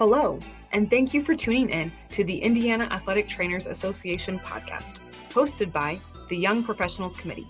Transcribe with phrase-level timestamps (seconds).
[0.00, 0.38] Hello,
[0.72, 4.94] and thank you for tuning in to the Indiana Athletic Trainers Association podcast,
[5.28, 7.46] hosted by the Young Professionals Committee.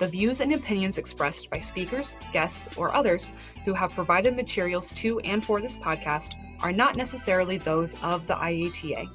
[0.00, 3.32] The views and opinions expressed by speakers, guests, or others
[3.64, 8.34] who have provided materials to and for this podcast are not necessarily those of the
[8.34, 9.08] IATA.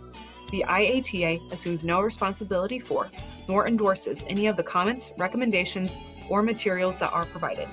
[0.51, 3.09] The IATA assumes no responsibility for
[3.49, 5.97] nor endorses any of the comments, recommendations,
[6.29, 7.67] or materials that are provided.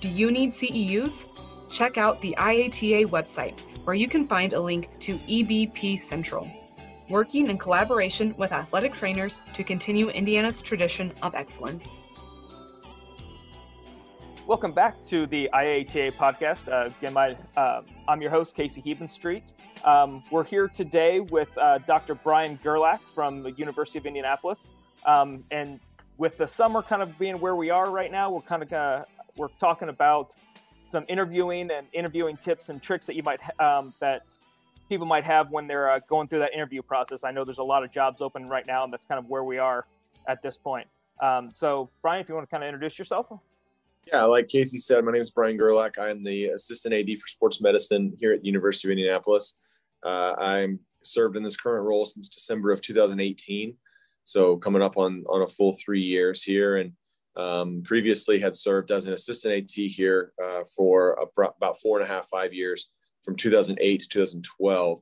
[0.00, 1.26] Do you need CEUs?
[1.70, 6.50] Check out the IATA website where you can find a link to EBP Central,
[7.08, 11.98] working in collaboration with athletic trainers to continue Indiana's tradition of excellence.
[14.46, 16.70] Welcome back to the IATA podcast.
[16.70, 19.42] Uh, again, my, uh, I'm your host, Casey Hebenstreet.
[19.84, 22.16] Um, we're here today with uh, Dr.
[22.16, 24.68] Brian Gerlach from the University of Indianapolis.
[25.06, 25.80] Um, and
[26.18, 29.48] with the summer kind of being where we are right now, we're kind of we're
[29.58, 30.34] talking about
[30.90, 34.22] some interviewing and interviewing tips and tricks that you might um, that
[34.88, 37.22] people might have when they're uh, going through that interview process.
[37.22, 39.44] I know there's a lot of jobs open right now, and that's kind of where
[39.44, 39.86] we are
[40.28, 40.88] at this point.
[41.22, 43.26] Um, so, Brian, if you want to kind of introduce yourself.
[44.06, 45.98] Yeah, like Casey said, my name is Brian Gerlach.
[45.98, 49.58] I'm the assistant AD for sports medicine here at the University of Indianapolis.
[50.04, 53.76] Uh, I'm served in this current role since December of 2018,
[54.24, 56.92] so coming up on on a full three years here, and
[57.36, 61.18] um, previously had served as an assistant AT here uh, for
[61.56, 62.90] about four and a half, five years
[63.22, 64.98] from 2008 to 2012.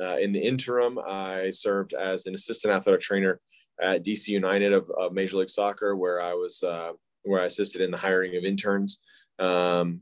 [0.00, 3.40] Uh, in the interim, I served as an assistant athletic trainer
[3.80, 7.80] at DC United of, of Major League Soccer, where I was uh, where I assisted
[7.80, 9.00] in the hiring of interns
[9.38, 10.00] um,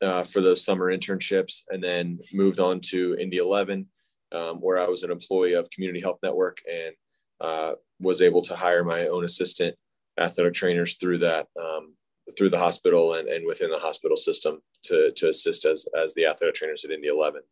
[0.00, 3.86] uh, for those summer internships, and then moved on to Indy 11,
[4.32, 6.94] um, where I was an employee of Community Health Network and
[7.40, 9.76] uh, was able to hire my own assistant
[10.18, 11.94] athletic trainers through that um,
[12.36, 16.26] through the hospital and, and within the hospital system to, to assist as, as the
[16.26, 17.42] athletic trainers at Indy 11.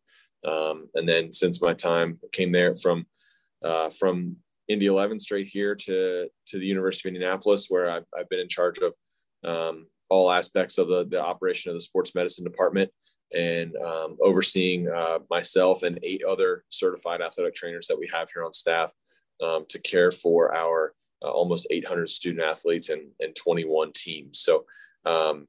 [0.45, 3.05] Um, and then since my time came there from
[3.63, 8.29] uh, from Indy 11 straight here to to the University of Indianapolis, where I've, I've
[8.29, 8.95] been in charge of
[9.43, 12.91] um, all aspects of the, the operation of the sports medicine department
[13.33, 18.43] and um, overseeing uh, myself and eight other certified athletic trainers that we have here
[18.43, 18.93] on staff
[19.41, 20.93] um, to care for our
[21.23, 24.39] uh, almost 800 student athletes and, and 21 teams.
[24.39, 24.65] So
[25.05, 25.47] um,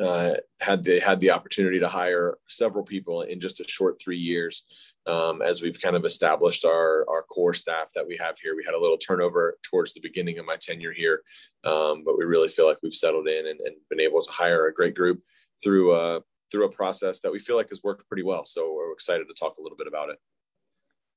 [0.00, 4.18] uh, had the had the opportunity to hire several people in just a short three
[4.18, 4.66] years
[5.06, 8.56] um, as we've kind of established our our core staff that we have here.
[8.56, 11.22] We had a little turnover towards the beginning of my tenure here,
[11.62, 14.66] um, but we really feel like we've settled in and, and, been able to hire
[14.66, 15.22] a great group
[15.62, 18.44] through a through a process that we feel like has worked pretty well.
[18.44, 20.18] So we're excited to talk a little bit about it.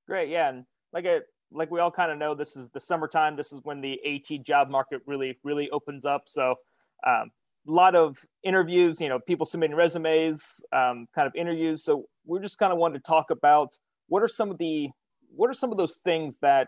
[0.08, 1.22] Great, yeah, and like a
[1.52, 3.36] like we all kind of know, this is the summertime.
[3.36, 6.24] This is when the AT job market really, really opens up.
[6.28, 6.56] So,
[7.06, 7.32] um,
[7.68, 10.42] a lot of interviews, you know, people submitting resumes,
[10.74, 11.84] um, kind of interviews.
[11.84, 13.74] So, we're just kind of wanted to talk about
[14.08, 14.90] what are some of the
[15.36, 16.68] what are some of those things that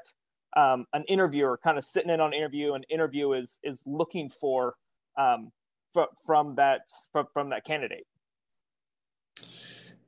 [0.58, 4.30] um, an interviewer kind of sitting in on an interview an interview is is looking
[4.30, 4.76] for
[5.18, 5.52] um,
[6.26, 6.82] from that
[7.34, 8.06] from that candidate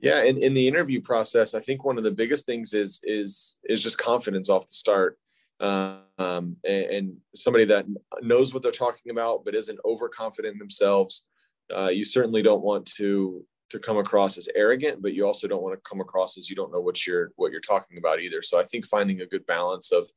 [0.02, 3.58] yeah, in, in the interview process, I think one of the biggest things is is
[3.64, 5.20] is just confidence off the start,
[5.60, 7.86] um, and, and, somebody that
[8.22, 11.28] knows what they're talking about but isn't overconfident in themselves.
[11.74, 15.62] Uh, you certainly don't want to to come across as arrogant, but you also don't
[15.62, 18.42] want to come across as you don't know what you're what you're talking about either.
[18.42, 20.10] So I think finding a good balance of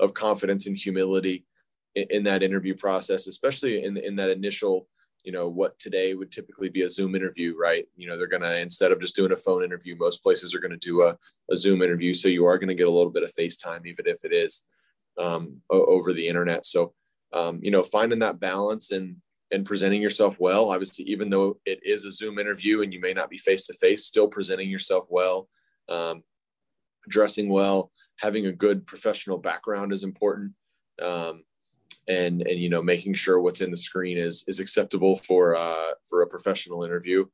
[0.00, 1.46] of confidence and humility
[1.94, 4.88] in, in that interview process, especially in in that initial
[5.28, 7.84] you know what today would typically be a zoom interview right?
[7.96, 10.58] You know they're going to instead of just doing a phone interview most places are
[10.58, 11.18] going to do a,
[11.50, 12.14] a zoom interview.
[12.14, 14.64] So you are going to get a little bit of facetime even if it is
[15.18, 16.64] um, over the internet.
[16.64, 16.94] So
[17.34, 19.16] um, you know finding that balance and
[19.50, 20.70] and presenting yourself well.
[20.70, 23.74] Obviously even though it is a zoom interview and you may not be face to
[23.74, 25.46] face still presenting yourself well
[25.90, 26.22] um,
[27.06, 30.52] dressing well having a good professional background is important.
[31.02, 31.44] Um,
[32.08, 35.92] and and you know making sure what's in the screen is is acceptable for uh,
[36.08, 37.24] for a professional interview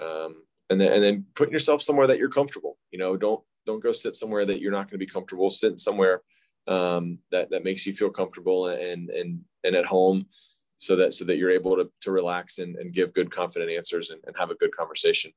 [0.00, 3.82] um, and then and then putting yourself somewhere that you're comfortable you know don't don't
[3.82, 6.22] go sit somewhere that you're not going to be comfortable sit somewhere
[6.68, 10.26] um, that that makes you feel comfortable and and and at home
[10.76, 14.10] so that so that you're able to to relax and, and give good confident answers
[14.10, 15.32] and, and have a good conversation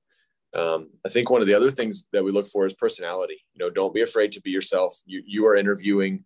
[0.56, 3.46] um, I think one of the other things that we look for is personality.
[3.54, 5.00] You know, don't be afraid to be yourself.
[5.06, 6.26] You you are interviewing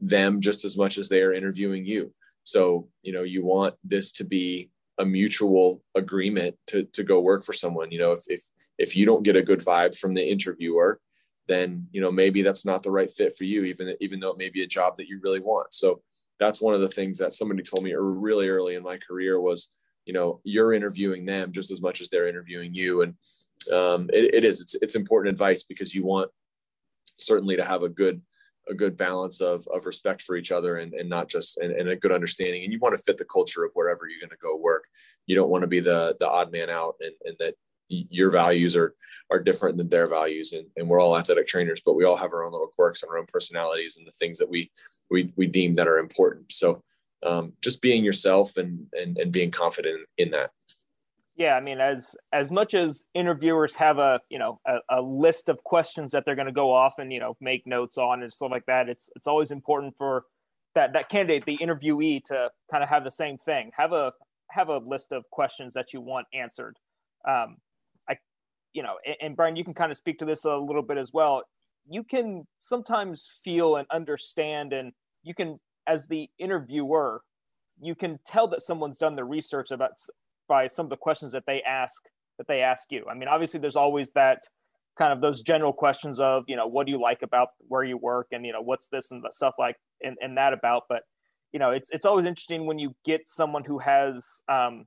[0.00, 2.12] them just as much as they are interviewing you.
[2.44, 7.44] So, you know, you want this to be a mutual agreement to, to go work
[7.44, 7.90] for someone.
[7.90, 8.40] You know, if, if,
[8.78, 11.00] if you don't get a good vibe from the interviewer,
[11.46, 14.38] then, you know, maybe that's not the right fit for you, even, even though it
[14.38, 15.72] may be a job that you really want.
[15.72, 16.02] So
[16.38, 19.70] that's one of the things that somebody told me really early in my career was,
[20.04, 23.02] you know, you're interviewing them just as much as they're interviewing you.
[23.02, 23.14] And,
[23.72, 26.28] um, it, it is it's it's important advice because you want
[27.16, 28.20] certainly to have a good
[28.68, 31.88] a good balance of of respect for each other and, and not just and, and
[31.88, 32.64] a good understanding.
[32.64, 34.84] And you want to fit the culture of wherever you're going to go work.
[35.26, 37.54] You don't want to be the the odd man out and, and that
[37.88, 38.94] your values are
[39.30, 40.52] are different than their values.
[40.52, 43.10] And, and we're all athletic trainers but we all have our own little quirks and
[43.10, 44.70] our own personalities and the things that we
[45.10, 46.52] we, we deem that are important.
[46.52, 46.82] So
[47.24, 50.50] um, just being yourself and, and and being confident in that
[51.36, 55.48] yeah i mean as as much as interviewers have a you know a, a list
[55.48, 58.32] of questions that they're going to go off and you know make notes on and
[58.32, 60.24] stuff like that it's it's always important for
[60.74, 63.70] that that candidate the interviewee to kind of have the same thing.
[63.76, 64.12] Have a
[64.50, 66.76] have a list of questions that you want answered.
[67.28, 67.56] Um
[68.08, 68.16] i
[68.72, 70.98] you know and, and brian you can kind of speak to this a little bit
[70.98, 71.42] as well.
[71.88, 74.92] You can sometimes feel and understand and
[75.22, 77.22] you can as the interviewer
[77.80, 79.92] you can tell that someone's done the research about
[80.48, 82.02] by some of the questions that they ask
[82.38, 83.04] that they ask you.
[83.10, 84.40] I mean, obviously, there's always that
[84.98, 87.96] kind of those general questions of you know what do you like about where you
[87.96, 91.02] work and you know what's this and the stuff like and, and that about but
[91.52, 94.84] you know it's it's always interesting when you get someone who has um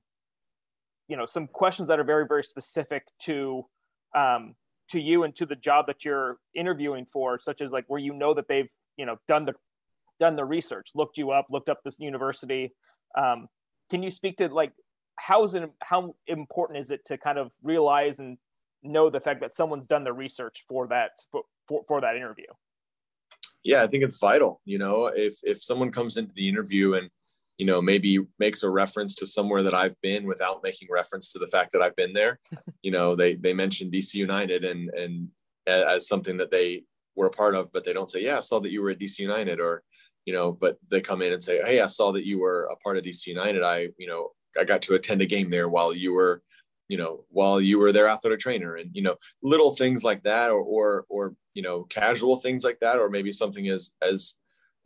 [1.08, 3.64] you know some questions that are very very specific to
[4.14, 4.54] um
[4.88, 8.14] to you and to the job that you're interviewing for such as like where you
[8.14, 9.54] know that they've you know done the
[10.20, 12.72] done the research looked you up looked up this university
[13.18, 13.48] um
[13.90, 14.72] can you speak to like
[15.16, 18.38] how is it how important is it to kind of realize and
[18.82, 22.46] know the fact that someone's done the research for that for, for, for that interview?
[23.64, 27.10] Yeah i think it's vital you know if if someone comes into the interview and
[27.58, 31.38] you know maybe makes a reference to somewhere that i've been without making reference to
[31.38, 32.38] the fact that i've been there
[32.82, 35.28] you know they they mentioned dc united and and
[35.66, 36.84] as something that they
[37.16, 38.98] were a part of but they don't say yeah i saw that you were at
[38.98, 39.82] dc united or
[40.26, 42.76] you know but they come in and say hey i saw that you were a
[42.76, 43.62] part of dc united.
[43.62, 46.42] I you know I got to attend a game there while you were,
[46.88, 50.50] you know, while you were their athletic trainer, and you know, little things like that,
[50.50, 54.34] or or or you know, casual things like that, or maybe something as as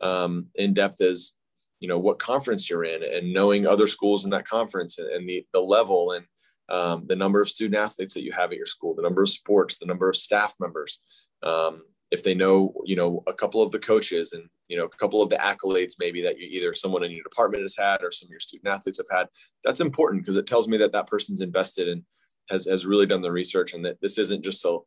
[0.01, 1.33] um, in depth as
[1.79, 5.29] you know what conference you're in, and knowing other schools in that conference and, and
[5.29, 6.25] the the level and
[6.69, 9.29] um, the number of student athletes that you have at your school, the number of
[9.29, 11.01] sports, the number of staff members,
[11.43, 14.89] um, if they know you know a couple of the coaches and you know a
[14.89, 18.11] couple of the accolades maybe that you either someone in your department has had or
[18.11, 19.27] some of your student athletes have had
[19.63, 22.03] that's important because it tells me that that person's invested and
[22.49, 24.85] has has really done the research and that this isn't just so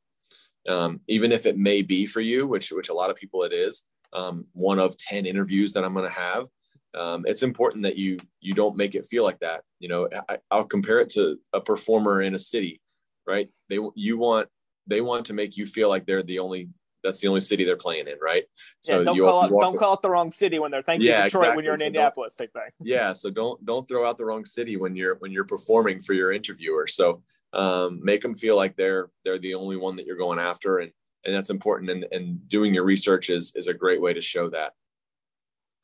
[0.66, 3.52] um, even if it may be for you which which a lot of people it
[3.52, 6.46] is um, one of 10 interviews that i'm going to have
[6.94, 10.38] um, it's important that you you don't make it feel like that you know I,
[10.50, 12.80] i'll compare it to a performer in a city
[13.26, 13.48] right?
[13.68, 14.48] They you want
[14.86, 16.68] they want to make you feel like they're the only
[17.04, 18.44] that's the only city they're playing in, right?
[18.80, 21.06] So yeah, don't, you, call, you don't call it the wrong city when they're thanking
[21.06, 21.56] yeah, Detroit exactly.
[21.56, 22.62] when you're in so Indianapolis type thing.
[22.82, 26.14] Yeah, so don't don't throw out the wrong city when you're when you're performing for
[26.14, 26.86] your interviewer.
[26.86, 27.22] So
[27.52, 30.90] um, make them feel like they're they're the only one that you're going after, and
[31.24, 31.90] and that's important.
[31.90, 34.72] And and doing your research is is a great way to show that.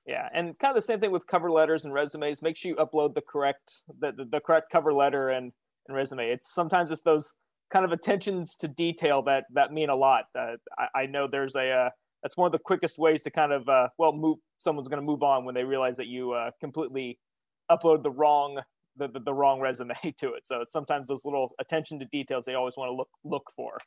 [0.06, 2.42] Yeah, and kind of the same thing with cover letters and resumes.
[2.42, 5.52] Make sure you upload the correct the, the, the correct cover letter and,
[5.86, 6.24] and resume.
[6.24, 7.34] It's sometimes it's those
[7.70, 10.24] kind of attentions to detail that that mean a lot.
[10.38, 11.90] Uh, I, I, know there's a uh,
[12.22, 15.06] that's one of the quickest ways to kind of uh, well move someone's going to
[15.06, 17.18] move on when they realize that you uh, completely
[17.70, 18.60] upload the wrong
[18.96, 20.44] the, the, the, wrong resume to it.
[20.44, 23.78] So it's sometimes those little attention to details they always want to look look for.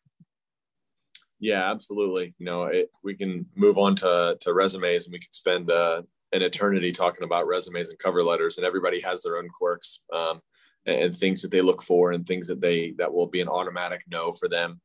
[1.40, 2.34] Yeah, absolutely.
[2.40, 6.04] You know, it, we can move on to to resumes, and we could spend uh,
[6.32, 10.06] an eternity talking about resumes and cover letters, and everybody has their own quirks.
[10.14, 10.42] Um,
[10.86, 14.04] and things that they look for and things that they that will be an automatic
[14.10, 14.82] no for them.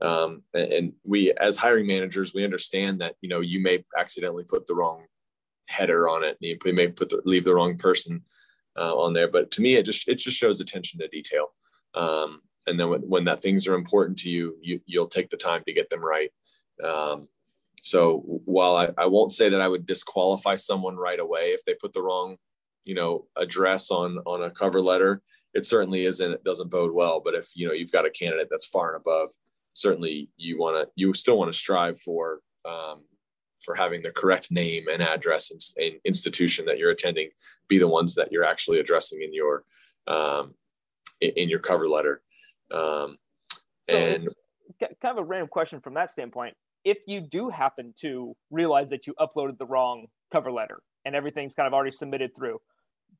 [0.00, 4.66] Um, and we as hiring managers we understand that you know you may accidentally put
[4.66, 5.04] the wrong
[5.66, 6.36] header on it.
[6.40, 8.22] You may put the, leave the wrong person
[8.76, 9.28] uh, on there.
[9.28, 11.54] But to me it just it just shows attention to detail.
[11.94, 15.36] Um, and then when, when that things are important to you, you you'll take the
[15.36, 16.30] time to get them right.
[16.82, 17.28] Um,
[17.82, 21.74] so while I, I won't say that i would disqualify someone right away if they
[21.74, 22.36] put the wrong
[22.84, 25.20] you know address on on a cover letter
[25.54, 28.48] it certainly isn't it doesn't bode well but if you know you've got a candidate
[28.50, 29.30] that's far and above
[29.74, 33.04] certainly you want to you still want to strive for um,
[33.62, 37.28] for having the correct name and address and, and, institution that you're attending
[37.68, 39.64] be the ones that you're actually addressing in your
[40.06, 40.54] um,
[41.20, 42.22] in, in, your cover letter.
[42.72, 43.16] Um,
[43.88, 44.28] so and
[44.80, 46.54] kind of a random question from that standpoint.
[46.84, 51.54] If you do happen to realize that you uploaded the wrong cover letter and everything's
[51.54, 52.60] kind of already submitted through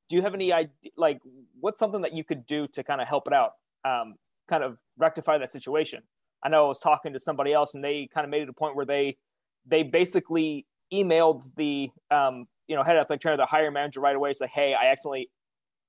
[0.09, 1.21] do you have any idea like
[1.61, 3.53] what's something that you could do to kind of help it out
[3.85, 4.15] um,
[4.49, 6.03] kind of rectify that situation
[6.43, 8.53] i know i was talking to somebody else and they kind of made it a
[8.53, 9.17] point where they
[9.67, 14.33] they basically emailed the um, you know head athletic trainer the hire manager right away
[14.33, 15.31] say hey i accidentally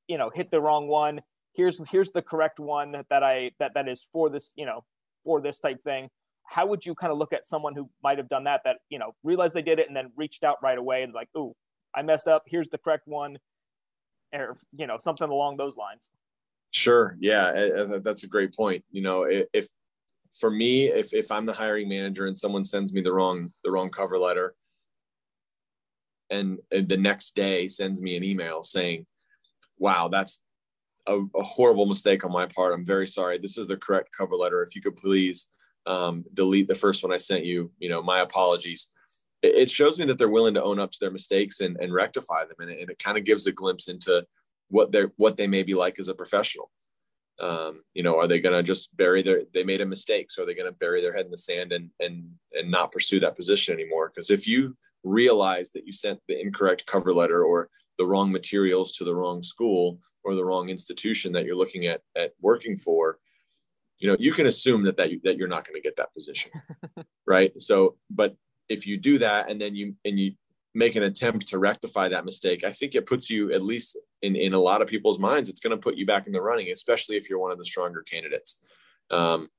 [0.08, 1.22] you know hit the wrong one
[1.54, 4.84] here's here's the correct one that I that that is for this you know
[5.24, 6.10] for this type thing.
[6.46, 9.00] How would you kind of look at someone who might have done that that you
[9.00, 11.56] know realized they did it and then reached out right away and like, oh,
[11.96, 12.44] I messed up.
[12.48, 13.38] Here's the correct one,
[14.34, 16.10] or you know something along those lines.
[16.72, 17.16] Sure.
[17.20, 18.84] Yeah, that's a great point.
[18.92, 19.68] You know, if
[20.34, 23.72] for me, if if I'm the hiring manager and someone sends me the wrong the
[23.72, 24.56] wrong cover letter,
[26.30, 29.06] and, the next day sends me an email saying,
[29.78, 30.42] "Wow, that's
[31.06, 32.74] a, a, horrible mistake on my part.
[32.74, 33.38] I'm very sorry.
[33.38, 34.64] This is the correct cover letter.
[34.64, 35.48] If you could please
[35.86, 38.92] um, delete the first one I sent you, you know, my apologies."
[39.44, 42.46] It, shows me that they're willing to own up to their mistakes and, and rectify
[42.46, 44.26] them, and it, and it kind of gives a glimpse into
[44.70, 46.72] what they're what they may be like as a professional.
[47.40, 50.30] Um, you know, are they going to just bury their, they made a mistake.
[50.30, 52.92] So are they going to bury their head in the sand and, and, and not
[52.92, 54.12] pursue that position anymore?
[54.14, 58.94] Because if you realize that you sent the incorrect cover letter or the wrong materials
[58.94, 63.18] to the wrong school or the wrong institution that you're looking at, at working for,
[63.98, 66.52] you know, you can assume that, that, that you're not going to get that position.
[67.28, 67.60] right.
[67.60, 68.36] So, but
[68.74, 70.34] if you do that and then you, and you
[70.74, 74.36] make an attempt to rectify that mistake, I think it puts you at least in,
[74.36, 76.72] in a lot of people's minds, it's going to put you back in the running,
[76.72, 78.62] especially if you're one of the stronger candidates.
[79.12, 79.50] Um,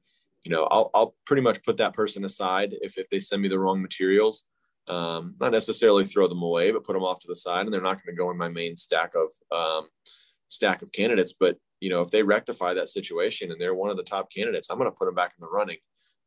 [0.43, 3.49] you know, I'll, I'll pretty much put that person aside if, if they send me
[3.49, 4.47] the wrong materials,
[4.89, 7.81] um, not necessarily throw them away, but put them off to the side and they're
[7.81, 9.89] not going to go in my main stack of, um,
[10.49, 11.33] stack of candidates.
[11.33, 14.69] But, you know, if they rectify that situation and they're one of the top candidates,
[14.69, 15.79] I'm going to put them back in the running,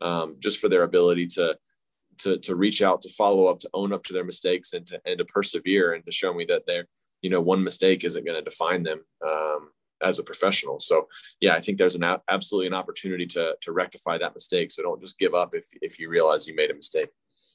[0.01, 1.56] um, just for their ability to,
[2.20, 5.02] to to reach out, to follow up, to own up to their mistakes, and to
[5.06, 6.88] and to persevere, and to show me that they're
[7.22, 9.70] you know one mistake isn't going to define them um,
[10.04, 10.80] as a professional.
[10.80, 11.08] So
[11.40, 14.72] yeah, I think there's an a- absolutely an opportunity to to rectify that mistake.
[14.72, 17.10] So don't just give up if if you realize you made a mistake.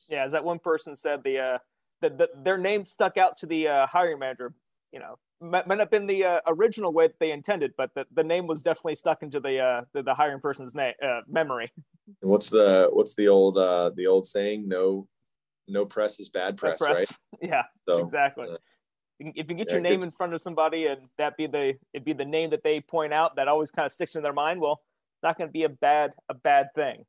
[0.08, 1.58] Yeah, as that one person said, the uh,
[2.00, 4.54] the, the their name stuck out to the uh, hiring manager.
[4.92, 8.06] You know, might not have been the uh, original way that they intended, but the,
[8.14, 11.70] the name was definitely stuck into the uh, the, the hiring person's name uh, memory.
[12.20, 14.68] What's the what's the old uh, the old saying?
[14.68, 15.08] No,
[15.68, 16.98] no press is bad press, press.
[16.98, 17.10] right?
[17.42, 18.48] Yeah, so, exactly.
[18.48, 18.56] Uh,
[19.18, 22.12] if you get your name in front of somebody and that be the it be
[22.12, 24.82] the name that they point out that always kind of sticks in their mind, well,
[25.16, 27.04] it's not going to be a bad a bad thing.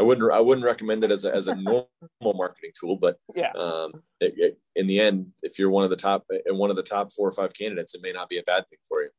[0.00, 1.88] I wouldn't I wouldn't recommend it as a, as a normal
[2.22, 5.96] marketing tool, but yeah, um, it, it, in the end, if you're one of the
[5.96, 8.42] top and one of the top four or five candidates, it may not be a
[8.44, 9.10] bad thing for you.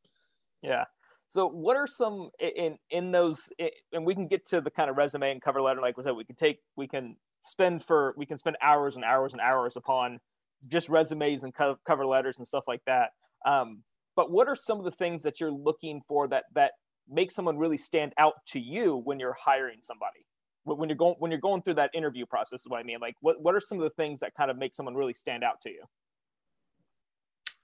[0.62, 0.86] Yeah.
[1.28, 3.50] So, what are some in in those?
[3.92, 6.16] And we can get to the kind of resume and cover letter, like we said,
[6.16, 9.76] we can take we can spend for we can spend hours and hours and hours
[9.76, 10.20] upon
[10.68, 13.12] just resumes and cover letters and stuff like that.
[13.46, 13.84] Um,
[14.16, 16.72] but what are some of the things that you're looking for that that
[17.08, 20.26] make someone really stand out to you when you're hiring somebody?
[20.78, 23.16] When you're going when you're going through that interview process is what i mean like
[23.22, 25.62] what, what are some of the things that kind of make someone really stand out
[25.62, 25.84] to you?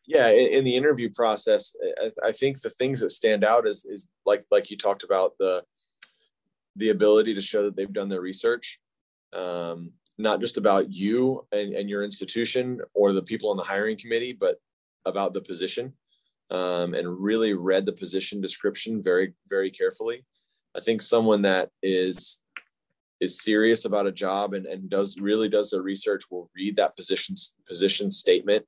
[0.07, 1.75] Yeah in, the interview process
[2.23, 5.63] I, think the things that stand out is is like like you talked about the
[6.75, 8.79] the ability to show that they've done their research
[9.33, 13.97] um, not just about you and, and your institution or the people on the hiring
[13.97, 14.57] committee but
[15.05, 15.93] about the position
[16.51, 20.25] um, and really read the position description very very carefully.
[20.75, 22.41] I think someone that is
[23.21, 26.95] is serious about a job and, and does really does the research will read that
[26.95, 27.35] position
[27.67, 28.65] position statement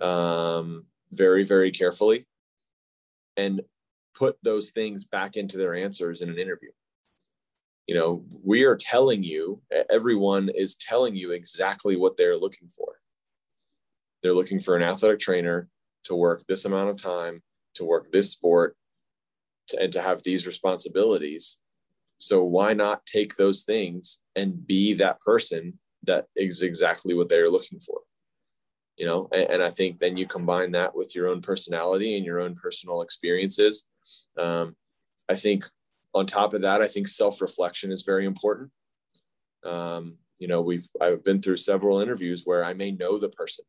[0.00, 2.26] um, very very carefully
[3.36, 3.60] and
[4.14, 6.70] put those things back into their answers in an interview.
[7.86, 13.00] You know we are telling you everyone is telling you exactly what they're looking for.
[14.22, 15.68] They're looking for an athletic trainer
[16.04, 17.42] to work this amount of time
[17.78, 18.76] to work this sport
[19.68, 21.58] to, and to have these responsibilities
[22.18, 27.50] so why not take those things and be that person that is exactly what they're
[27.50, 28.00] looking for?
[28.96, 32.26] You know, and, and I think then you combine that with your own personality and
[32.26, 33.86] your own personal experiences.
[34.36, 34.74] Um,
[35.28, 35.64] I think
[36.14, 38.70] on top of that, I think self-reflection is very important.
[39.64, 43.64] Um, you know, we've I've been through several interviews where I may know the person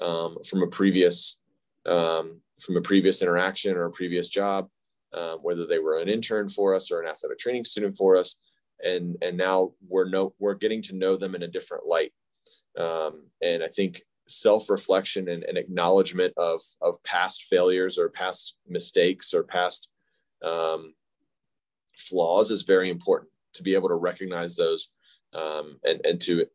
[0.00, 1.40] um, from a previous
[1.86, 4.68] um, from a previous interaction or a previous job,
[5.14, 8.36] um, whether they were an intern for us or an athletic training student for us,
[8.84, 12.12] and and now we're no we're getting to know them in a different light.
[12.76, 18.56] Um, and I think self reflection and, and, acknowledgement of of past failures or past
[18.68, 19.90] mistakes or past
[20.42, 20.94] um,
[21.96, 24.92] flaws is very important to be able to recognize those
[25.34, 26.46] um, and and to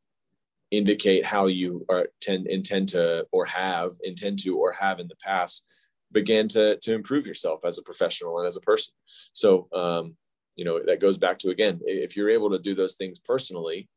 [0.72, 5.16] indicate how you are tend intend to or have intend to or have in the
[5.16, 5.66] past
[6.12, 8.94] began to to improve yourself as a professional and as a person
[9.34, 10.16] so um,
[10.56, 13.88] you know that goes back to again if you're able to do those things personally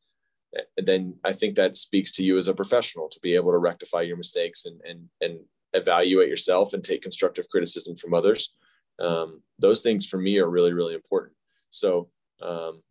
[0.57, 3.59] eh, then i think that speaks to you as a professional to be able to
[3.59, 5.39] rectify your mistakes and and and
[5.75, 8.55] evaluate yourself and take constructive criticism from others
[8.99, 11.35] Um, those things for me are really, really important.
[11.71, 12.83] So, um,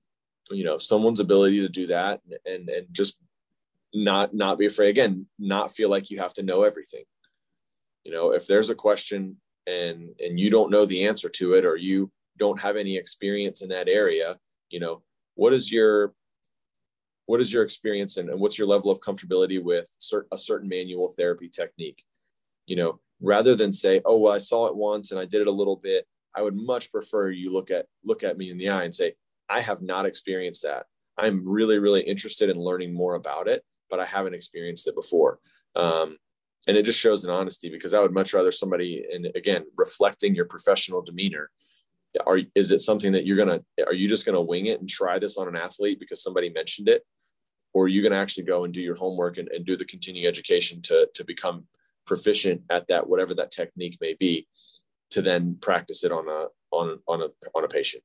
[0.50, 3.18] you know, someone's ability to do that and, and, and just
[3.94, 7.04] not, not be afraid again, not feel like you have to know everything.
[8.04, 11.66] You know, if there's a question and, and you don't know the answer to it,
[11.66, 14.38] or you don't have any experience in that area,
[14.70, 15.04] you know,
[15.36, 16.14] what is your,
[17.26, 20.68] what is your experience and, and what's your level of comfortability with cert- a certain
[20.68, 22.04] manual therapy technique?
[22.66, 25.48] You know, rather than say, oh, well, I saw it once and I did it
[25.48, 26.08] a little bit.
[26.36, 29.14] I would much prefer you look at look at me in the eye and say,
[29.50, 30.86] I have not experienced that.
[31.18, 35.40] I'm really, really interested in learning more about it, but I haven't experienced it before.
[35.76, 36.18] Um,
[36.68, 40.36] and it just shows an honesty because I would much rather somebody, and again, reflecting
[40.36, 41.50] your professional demeanor.
[42.26, 43.62] Are is it something that you're gonna?
[43.86, 46.90] Are you just gonna wing it and try this on an athlete because somebody mentioned
[46.90, 47.04] it,
[47.74, 50.28] or are you gonna actually go and do your homework and, and do the continuing
[50.28, 51.66] education to to become
[52.06, 54.48] proficient at that whatever that technique may be
[55.12, 58.04] to then practice it on a on on a on a patient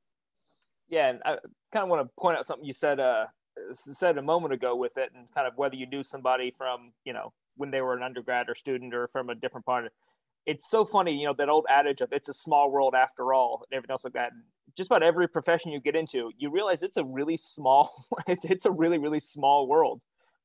[0.88, 1.36] yeah and i
[1.72, 3.24] kind of want to point out something you said uh
[3.72, 7.12] said a moment ago with it and kind of whether you knew somebody from you
[7.12, 9.90] know when they were an undergrad or student or from a different part.
[10.46, 13.64] It's so funny you know that old adage of it's a small world after all
[13.70, 14.30] and everything else like that.
[14.76, 18.64] Just about every profession you get into you realize it's a really small it's, it's
[18.64, 20.00] a really really small world.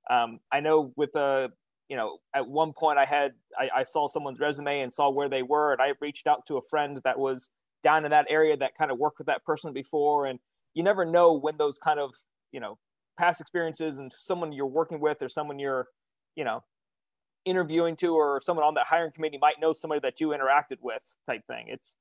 [0.09, 1.47] Um, i know with a uh,
[1.91, 5.27] you know, at one point I had I, I, saw someone's resume and saw where
[5.27, 7.49] they were, and I reached out to a friend that was
[7.83, 10.39] down in that area that kind of worked with that person before, and
[10.73, 12.11] you never know when those kind of
[12.53, 12.77] you know
[13.19, 15.87] past experiences and someone you're working with or someone you're
[16.37, 16.63] you know
[17.45, 21.01] interviewing to or someone on that hiring committee might know somebody that you interacted with
[21.27, 21.67] type thing.
[21.67, 21.95] It's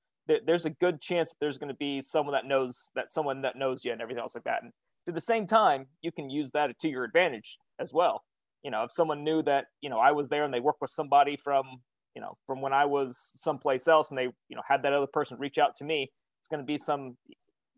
[0.47, 3.57] there's a good chance that there's going to be someone that knows that someone that
[3.57, 4.63] knows you and everything else like that.
[4.63, 4.73] And
[5.09, 8.23] at the same time you can use that to your advantage as well.
[8.63, 10.91] You know if someone knew that you know i was there and they worked with
[10.91, 11.65] somebody from
[12.15, 15.07] you know from when i was someplace else and they you know had that other
[15.07, 17.17] person reach out to me it's going to be some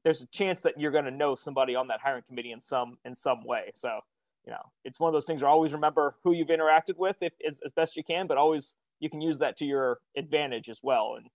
[0.05, 2.99] there's a chance that you're going to know somebody on that hiring committee in some
[3.05, 3.71] in some way.
[3.75, 4.01] So
[4.47, 7.33] you know it's one of those things where always remember who you've interacted with if
[7.47, 10.81] as, as best you can but always you can use that to your advantage as
[10.83, 11.27] well and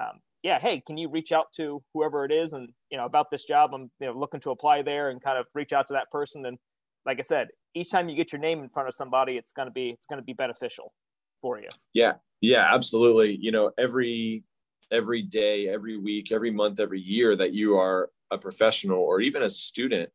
[0.00, 3.30] um, yeah hey can you reach out to whoever it is and you know about
[3.30, 5.94] this job i'm you know looking to apply there and kind of reach out to
[5.94, 6.58] that person and
[7.06, 9.66] like I said, each time you get your name in front of somebody, it's going
[9.66, 10.92] to be it's to be beneficial
[11.40, 11.68] for you.
[11.92, 13.36] Yeah, yeah, absolutely.
[13.40, 14.44] You know, every
[14.90, 19.42] every day, every week, every month, every year that you are a professional or even
[19.42, 20.10] a student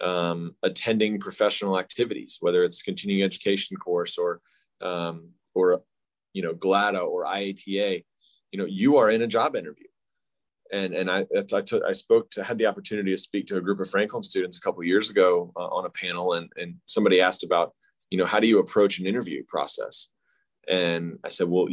[0.00, 4.40] um, attending professional activities, whether it's continuing education course or
[4.80, 5.82] um, or
[6.32, 8.04] you know GLATA or IATA,
[8.52, 9.86] you know, you are in a job interview
[10.72, 11.26] and and I
[11.86, 14.60] I, spoke to had the opportunity to speak to a group of Franklin students a
[14.60, 17.72] couple years ago uh, on a panel, and and somebody asked about
[18.10, 20.12] you know how do you approach an interview process,
[20.68, 21.68] and I said, well,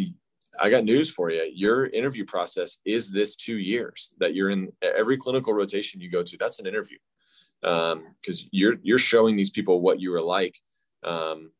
[0.60, 1.50] I got news for you.
[1.54, 4.72] Your interview process is this two years that you're in.
[4.82, 6.98] Every clinical rotation you go to, that's an interview,
[7.62, 7.94] because
[8.44, 10.58] um, you're you're showing these people what you are like.
[11.04, 11.52] Um,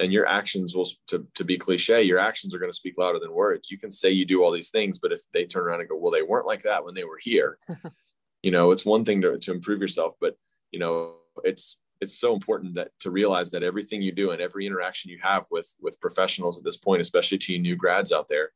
[0.00, 3.18] and your actions will to, to be cliche your actions are going to speak louder
[3.18, 5.80] than words you can say you do all these things but if they turn around
[5.80, 7.58] and go well they weren't like that when they were here
[8.42, 10.36] you know it's one thing to, to improve yourself but
[10.72, 14.66] you know it's it's so important that to realize that everything you do and every
[14.66, 18.28] interaction you have with with professionals at this point especially to you new grads out
[18.28, 18.50] there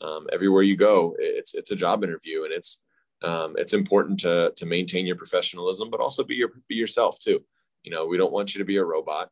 [0.00, 2.82] um, everywhere you go it's it's a job interview and it's
[3.22, 7.42] um, it's important to to maintain your professionalism but also be your be yourself too.
[7.82, 9.30] You know we don't want you to be a robot.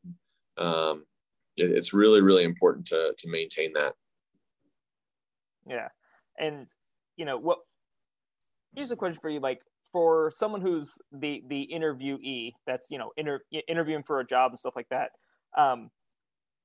[0.56, 1.04] Um,
[1.56, 3.94] it's really really important to to maintain that.
[5.68, 5.88] Yeah.
[6.38, 6.66] And
[7.16, 7.58] you know what
[8.74, 13.12] here's a question for you like for someone who's the the interviewee that's you know
[13.16, 15.10] inter, interviewing for a job and stuff like that
[15.56, 15.90] um,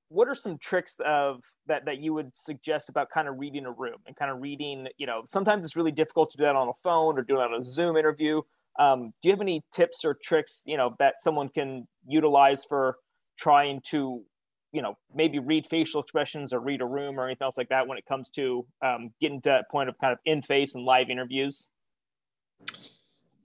[0.10, 3.72] what are some tricks of that that you would suggest about kind of reading a
[3.72, 6.68] room and kind of reading you know sometimes it's really difficult to do that on
[6.68, 8.42] a phone or do it on a zoom interview.
[8.80, 12.98] Um, do you have any tips or tricks you know that someone can utilize for
[13.38, 14.24] trying to
[14.72, 17.88] you know maybe read facial expressions or read a room or anything else like that
[17.88, 20.86] when it comes to um, getting to that point of kind of in face and
[20.86, 21.70] live interviews?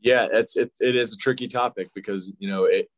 [0.00, 2.88] Yeah it's it, it is a tricky topic because you know it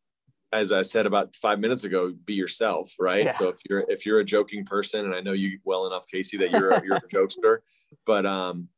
[0.57, 3.31] as i said about five minutes ago be yourself right yeah.
[3.31, 6.37] so if you're if you're a joking person and i know you well enough casey
[6.37, 7.59] that you're a, you're a jokester
[8.05, 8.69] but um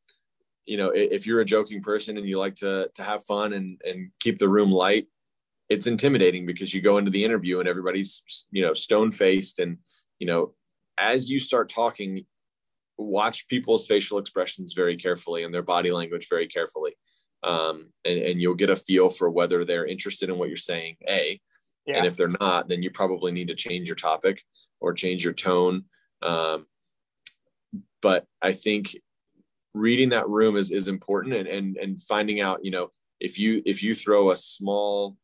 [0.67, 3.81] you know if you're a joking person and you like to to have fun and
[3.85, 5.07] and keep the room light
[5.69, 9.79] it's intimidating because you go into the interview and everybody's you know stone faced and
[10.19, 10.55] you know
[10.99, 12.25] as you start talking
[12.97, 16.95] watch people's facial expressions very carefully and their body language very carefully
[17.45, 20.97] um, and, and you'll get a feel for whether they're interested in what you're saying
[21.09, 21.41] a
[21.89, 21.97] yeah.
[21.97, 24.43] and if they're not then you probably need to change your topic
[24.81, 25.85] or change your tone
[26.23, 26.67] um,
[28.03, 28.97] but i think
[29.75, 33.63] reading that room is is important and and and finding out you know if you
[33.65, 35.17] if you throw a small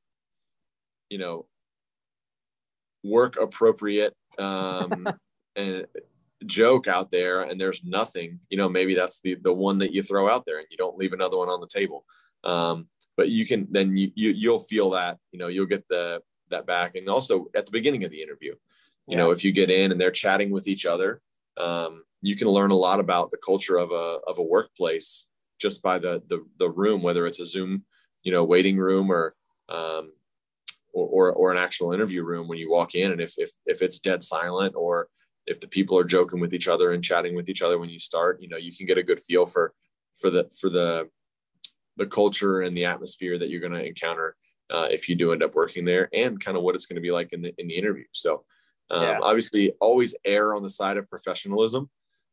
[1.10, 1.46] you know
[3.02, 5.06] work appropriate um
[5.56, 5.86] and
[6.46, 10.02] joke out there and there's nothing you know maybe that's the the one that you
[10.02, 12.04] throw out there and you don't leave another one on the table
[12.44, 16.20] um but you can then you, you you'll feel that you know you'll get the
[16.54, 18.58] that back and also at the beginning of the interview you
[19.08, 19.18] yeah.
[19.18, 21.20] know if you get in and they're chatting with each other
[21.56, 25.28] um you can learn a lot about the culture of a of a workplace
[25.60, 27.84] just by the the, the room, whether it's a Zoom,
[28.22, 29.34] you know, waiting room or
[29.68, 30.12] um,
[30.92, 33.82] or, or, or an actual interview room when you walk in, and if if if
[33.82, 35.08] it's dead silent or
[35.46, 37.98] if the people are joking with each other and chatting with each other when you
[37.98, 39.74] start, you know, you can get a good feel for
[40.16, 41.08] for the for the
[41.96, 44.36] the culture and the atmosphere that you're going to encounter
[44.74, 47.02] uh, if you do end up working there, and kind of what it's going to
[47.02, 48.04] be like in the in the interview.
[48.12, 48.44] So,
[48.90, 49.18] um, yeah.
[49.22, 51.88] obviously, always err on the side of professionalism.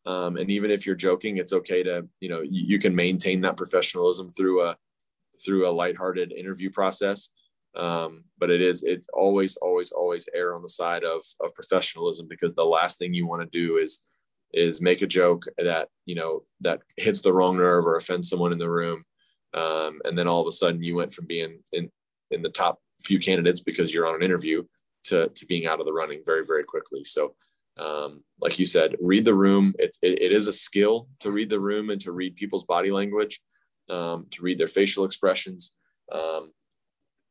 [0.06, 3.41] Um, and even if you're joking, it's okay to, you know, you, you, can maintain
[3.41, 4.75] that professionalism through a,
[5.45, 7.30] through a lighthearted interview process.
[7.75, 12.27] Um, but it is, it's always, always, always err on the side of, of professionalism
[12.27, 14.08] because the last thing you want to do is,
[14.54, 18.51] is make a joke that, you know, that hits the wrong nerve or offends someone
[18.51, 19.04] in the room.
[19.54, 21.91] Um, and then all of a sudden you went from being in,
[22.31, 24.63] in the top few candidates because you're on an interview
[25.03, 27.03] to, to being out of the running very, very quickly.
[27.03, 27.35] So,
[27.77, 29.73] um, like you said, read the room.
[29.79, 32.91] It, it, it is a skill to read the room and to read people's body
[32.91, 33.41] language,
[33.89, 35.73] um, to read their facial expressions.
[36.11, 36.51] Um,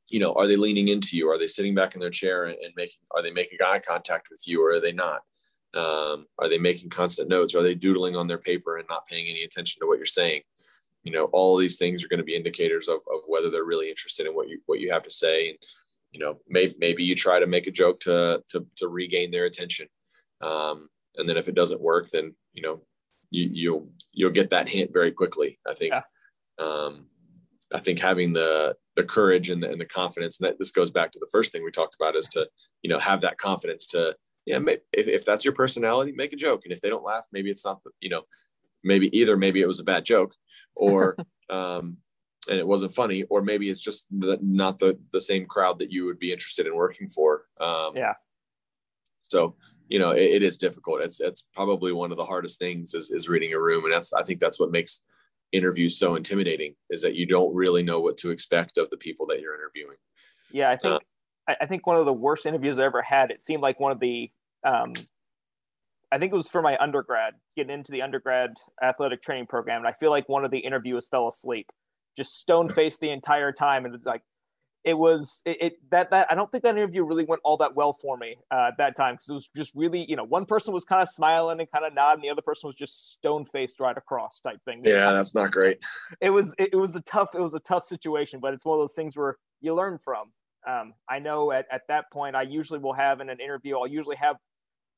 [0.08, 1.28] you know, are they leaning into you?
[1.28, 2.98] Are they sitting back in their chair and, and making?
[3.14, 5.20] Are they making eye contact with you, or are they not?
[5.72, 7.54] Um, are they making constant notes?
[7.54, 10.42] Are they doodling on their paper and not paying any attention to what you're saying?
[11.04, 13.88] You know, all these things are going to be indicators of, of whether they're really
[13.88, 15.50] interested in what you what you have to say.
[15.50, 15.58] And
[16.12, 19.46] you know, maybe maybe you try to make a joke to to to regain their
[19.46, 19.88] attention.
[20.40, 22.82] Um, and then if it doesn't work, then you know
[23.30, 25.58] you, you'll you'll get that hint very quickly.
[25.66, 25.94] I think.
[25.94, 26.02] Yeah.
[26.58, 27.06] Um,
[27.72, 30.90] I think having the the courage and the, and the confidence, and that this goes
[30.90, 32.46] back to the first thing we talked about, is to
[32.82, 34.14] you know have that confidence to
[34.46, 34.58] yeah,
[34.92, 37.64] if, if that's your personality, make a joke, and if they don't laugh, maybe it's
[37.64, 38.22] not you know
[38.83, 40.35] maybe either maybe it was a bad joke
[40.75, 41.16] or
[41.51, 41.99] um,
[42.49, 46.07] and it wasn't funny, or maybe it's just not the the same crowd that you
[46.07, 47.45] would be interested in working for.
[47.61, 48.14] Um, yeah.
[49.23, 49.57] So
[49.88, 51.03] you know, it, it is difficult.
[51.03, 54.12] It's it's probably one of the hardest things is is reading a room, and that's
[54.12, 55.05] I think that's what makes
[55.53, 59.27] interviews so intimidating is that you don't really know what to expect of the people
[59.27, 59.97] that you're interviewing.
[60.53, 61.03] Yeah, I think
[61.49, 63.31] uh, I think one of the worst interviews I ever had.
[63.31, 64.31] It seemed like one of the
[64.64, 64.93] um,
[66.12, 68.51] I think it was for my undergrad, getting into the undergrad
[68.83, 69.79] athletic training program.
[69.79, 71.68] And I feel like one of the interviewers fell asleep,
[72.16, 73.85] just stone faced the entire time.
[73.85, 74.23] And it's like,
[74.85, 77.75] it was it, it, that that I don't think that interview really went all that
[77.75, 80.46] well for me uh, at that time because it was just really you know one
[80.46, 83.44] person was kind of smiling and kind of nodding, the other person was just stone
[83.44, 84.81] faced right across type thing.
[84.85, 85.79] Yeah, that's not great.
[86.20, 88.79] It was it, it, was a tough it was a tough situation, but it's one
[88.79, 90.33] of those things where you learn from.
[90.66, 93.87] Um, I know at at that point I usually will have in an interview I'll
[93.87, 94.37] usually have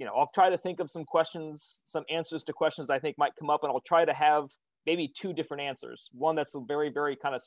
[0.03, 3.17] you know I'll try to think of some questions some answers to questions I think
[3.19, 4.49] might come up and I'll try to have
[4.85, 6.09] maybe two different answers.
[6.11, 7.43] One that's a very very kind of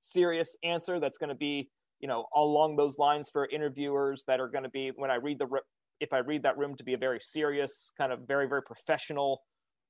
[0.00, 4.48] serious answer that's going to be you know along those lines for interviewers that are
[4.48, 5.46] going to be when i read the
[6.00, 9.40] if i read that room to be a very serious kind of very very professional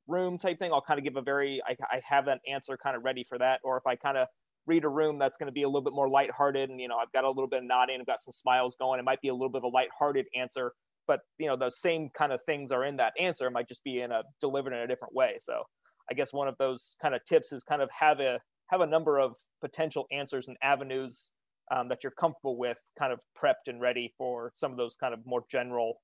[0.07, 2.95] room type thing i'll kind of give a very i, I have an answer kind
[2.95, 4.29] of ready for that or if i kind of
[4.67, 6.99] read a room that's going to be a little bit more lighthearted and you know
[6.99, 9.29] i've got a little bit of nodding i've got some smiles going it might be
[9.29, 10.73] a little bit of a lighthearted answer
[11.07, 13.85] but you know those same kind of things are in that answer it might just
[13.85, 15.63] be in a delivered in a different way so
[16.11, 18.39] i guess one of those kind of tips is kind of have a
[18.69, 21.33] have a number of potential answers and avenues
[21.71, 25.15] um, that you're comfortable with, kind of prepped and ready for some of those kind
[25.15, 25.95] of more general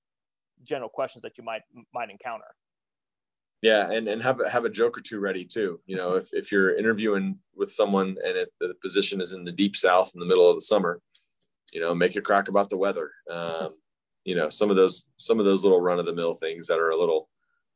[0.67, 1.63] general questions that you might
[1.95, 2.45] might encounter.
[3.61, 5.81] Yeah, and and have have a joke or two ready too.
[5.87, 9.53] You know, if if you're interviewing with someone and if the position is in the
[9.53, 11.01] deep south in the middle of the summer,
[11.73, 13.11] you know, make a crack about the weather.
[13.31, 13.75] Um,
[14.29, 16.79] you know, some of those some of those little run of the mill things that
[16.79, 17.31] are a little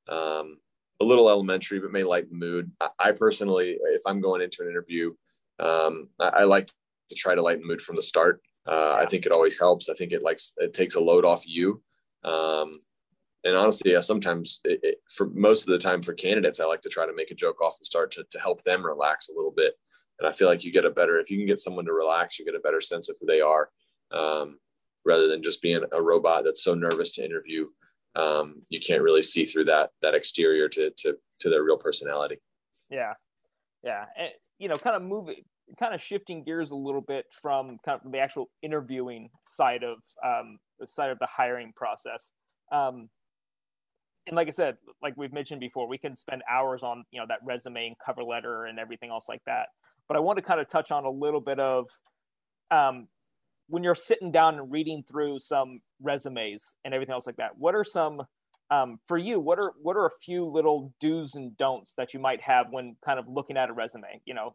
[0.08, 0.58] um,
[1.00, 2.70] a little elementary, but may lighten the mood.
[2.98, 5.14] I, personally, if I'm going into an interview,
[5.58, 6.70] um, I, I, like
[7.08, 8.42] to try to lighten the mood from the start.
[8.68, 9.88] Uh, I think it always helps.
[9.88, 11.80] I think it likes it takes a load off you.
[12.22, 12.72] Um,
[13.44, 16.82] and honestly, yeah, sometimes it, it, for most of the time for candidates, I like
[16.82, 19.34] to try to make a joke off the start to, to help them relax a
[19.34, 19.72] little bit.
[20.20, 22.38] And I feel like you get a better if you can get someone to relax,
[22.38, 23.70] you get a better sense of who they are,
[24.12, 24.58] um,
[25.04, 27.66] rather than just being a robot that's so nervous to interview.
[28.14, 32.36] Um, you can't really see through that that exterior to to to their real personality.
[32.90, 33.14] Yeah,
[33.82, 35.36] yeah, and you know, kind of moving
[35.78, 39.98] kind of shifting gears a little bit from kind of the actual interviewing side of
[40.24, 42.30] um, the side of the hiring process.
[42.70, 43.08] Um,
[44.26, 47.26] and like I said, like we've mentioned before, we can spend hours on you know
[47.28, 49.68] that resume and cover letter and everything else like that.
[50.08, 51.86] But I want to kind of touch on a little bit of
[52.70, 53.08] um,
[53.72, 57.56] when you're sitting down and reading through some resumes and everything else like that.
[57.56, 58.20] What are some
[58.70, 59.40] um, for you?
[59.40, 62.96] What are what are a few little do's and don'ts that you might have when
[63.02, 64.20] kind of looking at a resume?
[64.26, 64.54] You know,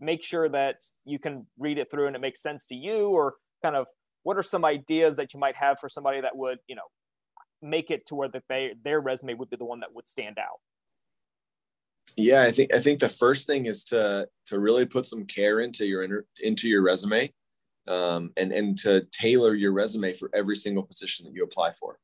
[0.00, 3.36] make sure that you can read it through and it makes sense to you, or
[3.62, 3.86] kind of
[4.22, 6.88] what are some ideas that you might have for somebody that would you know
[7.62, 10.38] make it to where that they their resume would be the one that would stand
[10.38, 10.60] out
[12.16, 15.60] yeah i think i think the first thing is to to really put some care
[15.60, 17.32] into your into your resume
[17.88, 21.98] um, and and to tailor your resume for every single position that you apply for.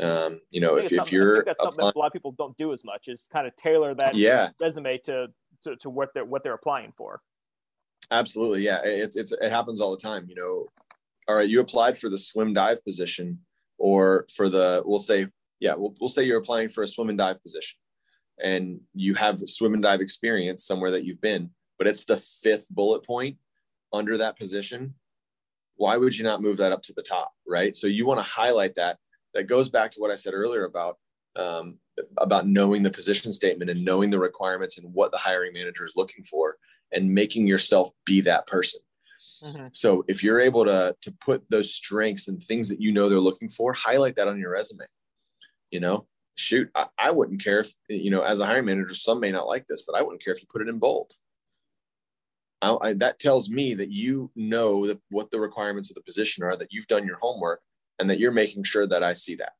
[0.00, 2.72] Um, you know if, if you're that's something that a lot of people don't do
[2.72, 4.48] as much is kind of tailor that yeah.
[4.60, 5.28] resume to,
[5.62, 7.20] to to what they're what they're applying for.
[8.10, 8.80] Absolutely yeah.
[8.82, 10.66] It's it's it happens all the time you know.
[11.28, 13.38] All right you applied for the swim dive position
[13.78, 15.26] or for the we'll say
[15.60, 17.78] yeah we'll, we'll say you're applying for a swim and dive position
[18.42, 22.68] and you have swim and dive experience somewhere that you've been but it's the fifth
[22.70, 23.38] bullet point
[23.94, 24.94] under that position
[25.76, 28.24] why would you not move that up to the top right so you want to
[28.24, 28.98] highlight that
[29.34, 30.98] that goes back to what i said earlier about
[31.36, 31.78] um,
[32.18, 35.94] about knowing the position statement and knowing the requirements and what the hiring manager is
[35.96, 36.56] looking for
[36.92, 38.80] and making yourself be that person
[39.44, 39.66] Mm-hmm.
[39.72, 43.18] So if you're able to to put those strengths and things that you know they're
[43.18, 44.84] looking for, highlight that on your resume.
[45.70, 49.20] You know, shoot, I, I wouldn't care if you know as a hiring manager, some
[49.20, 51.12] may not like this, but I wouldn't care if you put it in bold.
[52.64, 56.44] I, I, that tells me that you know the, what the requirements of the position
[56.44, 57.60] are, that you've done your homework,
[57.98, 59.52] and that you're making sure that I see that.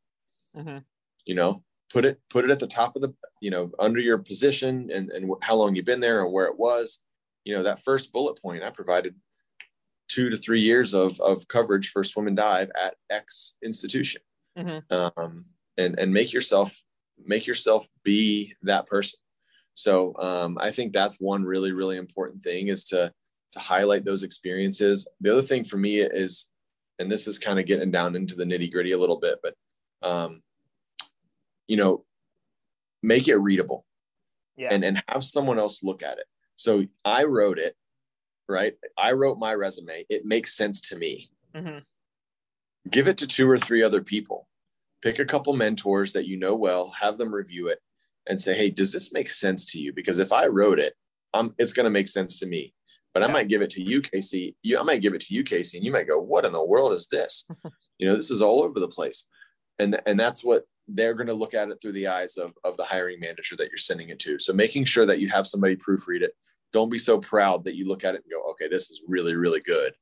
[0.56, 0.78] Mm-hmm.
[1.26, 1.62] You know,
[1.92, 5.10] put it put it at the top of the you know under your position and
[5.10, 7.00] and how long you've been there and where it was.
[7.44, 9.14] You know, that first bullet point I provided
[10.08, 14.22] two to three years of, of coverage for swim and dive at X institution.
[14.56, 14.94] Mm-hmm.
[14.94, 16.80] Um, and, and make yourself,
[17.24, 19.18] make yourself be that person.
[19.74, 23.12] So um, I think that's one really, really important thing is to,
[23.52, 25.08] to highlight those experiences.
[25.20, 26.50] The other thing for me is,
[26.98, 29.54] and this is kind of getting down into the nitty gritty a little bit, but,
[30.02, 30.42] um,
[31.66, 32.04] you know,
[33.02, 33.84] make it readable
[34.56, 34.68] yeah.
[34.70, 36.26] and, and have someone else look at it.
[36.56, 37.76] So I wrote it
[38.48, 38.74] right?
[38.96, 40.04] I wrote my resume.
[40.08, 41.30] It makes sense to me.
[41.54, 41.78] Mm-hmm.
[42.90, 44.48] Give it to two or three other people.
[45.02, 47.80] Pick a couple mentors that you know well, have them review it
[48.26, 49.92] and say, hey, does this make sense to you?
[49.92, 50.94] Because if I wrote it,
[51.32, 52.74] I'm, it's going to make sense to me.
[53.12, 53.28] But yeah.
[53.28, 54.56] I might give it to you, Casey.
[54.62, 56.64] You, I might give it to you, Casey, and you might go, what in the
[56.64, 57.48] world is this?
[57.98, 59.28] you know, this is all over the place.
[59.78, 62.76] And, and that's what they're going to look at it through the eyes of, of
[62.76, 64.38] the hiring manager that you're sending it to.
[64.38, 66.32] So making sure that you have somebody proofread it,
[66.72, 69.36] don't be so proud that you look at it and go, okay, this is really,
[69.36, 69.92] really good.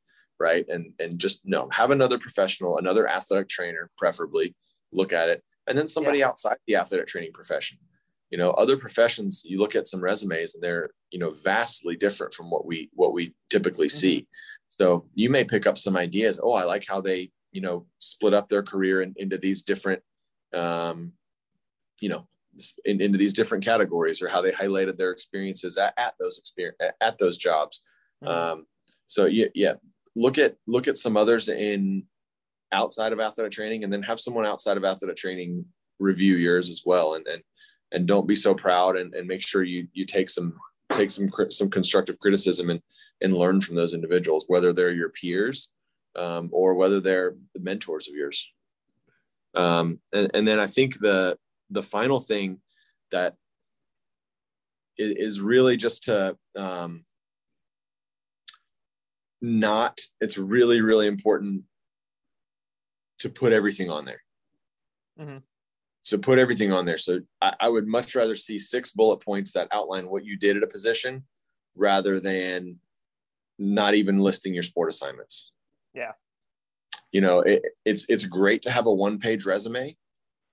[0.41, 0.65] Right.
[0.69, 4.57] And, and just no, have another professional, another athletic trainer, preferably
[4.91, 5.43] look at it.
[5.69, 6.29] And then somebody yeah.
[6.29, 7.79] outside the athletic training profession.
[8.33, 12.35] You know, other professions, you look at some resumes and they're, you know, vastly different
[12.35, 13.99] from what we what we typically mm-hmm.
[13.99, 14.27] see.
[14.69, 16.41] So you may pick up some ideas.
[16.43, 20.03] Oh, I like how they, you know, split up their career in, into these different
[20.55, 21.13] um,
[22.01, 22.27] you know,
[22.85, 26.77] in, into these different categories or how they highlighted their experiences at, at those experience
[27.01, 27.83] at those jobs.
[28.23, 28.33] Mm-hmm.
[28.33, 28.67] Um,
[29.07, 29.75] so yeah, yeah,
[30.17, 32.05] look at look at some others in
[32.73, 35.65] outside of athletic training, and then have someone outside of athletic training
[35.99, 37.43] review yours as well, and and
[37.93, 40.59] and don't be so proud, and, and make sure you you take some
[40.91, 42.81] take some some constructive criticism and
[43.21, 45.71] and learn from those individuals, whether they're your peers
[46.17, 48.53] um, or whether they're the mentors of yours.
[49.55, 51.39] Um, and, and then I think the
[51.71, 52.61] the final thing
[53.11, 53.35] that
[54.99, 57.05] is really just to um,
[59.41, 61.65] not it's really really important
[63.19, 64.23] to put everything on there
[65.21, 65.39] mm-hmm.
[66.03, 66.99] So put everything on there.
[66.99, 70.57] So I, I, would much rather see six bullet points that outline what you did
[70.57, 71.25] at a position
[71.77, 72.79] rather than
[73.59, 75.53] not even listing your sport assignments.
[75.95, 76.13] Yeah.
[77.13, 79.97] You know it, it's it's great to have a one page resume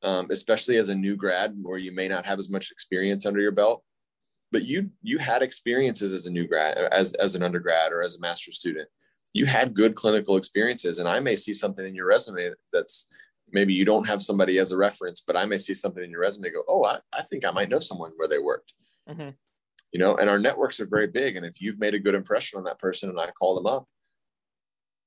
[0.03, 3.39] um, especially as a new grad where you may not have as much experience under
[3.39, 3.83] your belt
[4.51, 8.15] but you you had experiences as a new grad as as an undergrad or as
[8.15, 8.89] a master's student.
[9.33, 13.07] You had good clinical experiences and i may see something in your resume that's
[13.53, 16.21] maybe you don't have somebody as a reference but i may see something in your
[16.21, 18.73] resume go oh i, I think i might know someone where they worked
[19.09, 19.29] mm-hmm.
[19.91, 22.57] you know and our networks are very big and if you've made a good impression
[22.57, 23.87] on that person and i call them up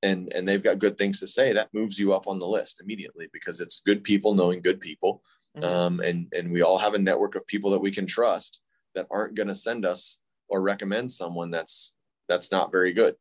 [0.03, 2.81] and and they've got good things to say that moves you up on the list
[2.83, 5.23] immediately because it's good people knowing good people
[5.57, 5.65] mm-hmm.
[5.65, 8.61] um, and and we all have a network of people that we can trust
[8.95, 11.97] that aren't going to send us or recommend someone that's
[12.29, 13.15] that's not very good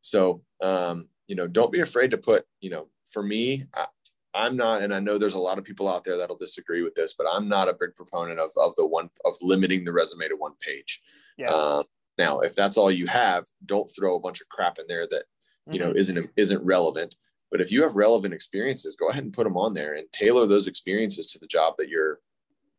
[0.00, 3.86] so um, you know don't be afraid to put you know for me I,
[4.34, 6.94] I'm not, and I know there's a lot of people out there that'll disagree with
[6.94, 10.28] this, but I'm not a big proponent of of the one of limiting the resume
[10.28, 11.02] to one page.
[11.36, 11.50] Yeah.
[11.50, 11.84] Um,
[12.18, 15.24] now, if that's all you have, don't throw a bunch of crap in there that
[15.66, 15.90] you mm-hmm.
[15.90, 17.14] know isn't isn't relevant.
[17.50, 20.46] But if you have relevant experiences, go ahead and put them on there and tailor
[20.46, 22.20] those experiences to the job that you're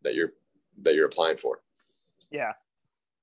[0.02, 0.34] that you're
[0.82, 1.60] that you're applying for.
[2.32, 2.54] Yeah,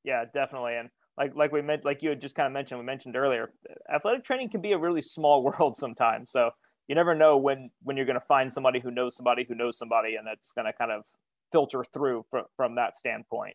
[0.05, 0.77] yeah, definitely.
[0.77, 0.89] And
[1.19, 3.53] like like we meant, like you had just kind of mentioned, we mentioned earlier,
[3.93, 6.31] athletic training can be a really small world sometimes.
[6.31, 6.51] So
[6.91, 9.79] you never know when when you're going to find somebody who knows somebody who knows
[9.79, 11.05] somebody, and that's going to kind of
[11.53, 13.55] filter through from from that standpoint.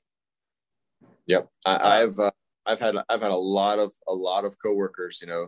[1.28, 2.32] Yep, I, have uh,
[2.66, 5.20] I've had I've had a lot of a lot of coworkers.
[5.22, 5.48] You know,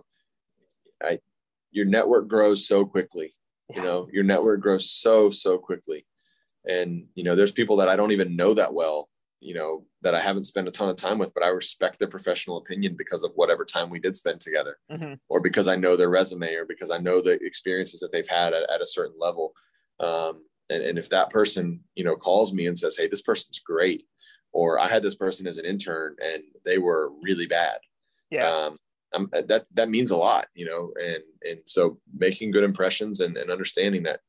[1.02, 1.19] I
[1.71, 3.34] your network grows so quickly.
[3.69, 3.78] Yeah.
[3.78, 6.06] You know, your network grows so so quickly,
[6.67, 9.08] and you know, there's people that I don't even know that well
[9.39, 12.08] you know that I haven't spent a ton of time with, but I respect their
[12.08, 15.13] professional opinion because of whatever time we did spend together, mm-hmm.
[15.30, 18.54] or because I know their resume, or because I know the experiences that they've had
[18.54, 19.54] at, at a certain level.
[20.00, 23.60] Um, and, and if that person, you know, calls me and says, "Hey, this person's
[23.60, 24.06] great,"
[24.52, 27.80] or "I had this person as an intern and they were really bad,"
[28.32, 28.78] yeah, um,
[29.13, 30.91] I'm, that that means a lot, you know.
[31.02, 34.21] And and so making good impressions and, and understanding that,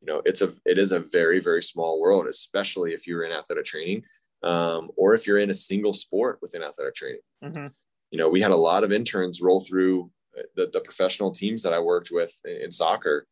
[0.00, 3.32] you know, it's a it is a very very small world, especially if you're in
[3.32, 4.04] athletic training
[4.42, 7.20] um, or if you're in a single sport within athletic training.
[7.42, 7.66] Mm-hmm.
[8.10, 10.10] You know, we had a lot of interns roll through
[10.54, 13.26] the, the professional teams that I worked with in, in soccer,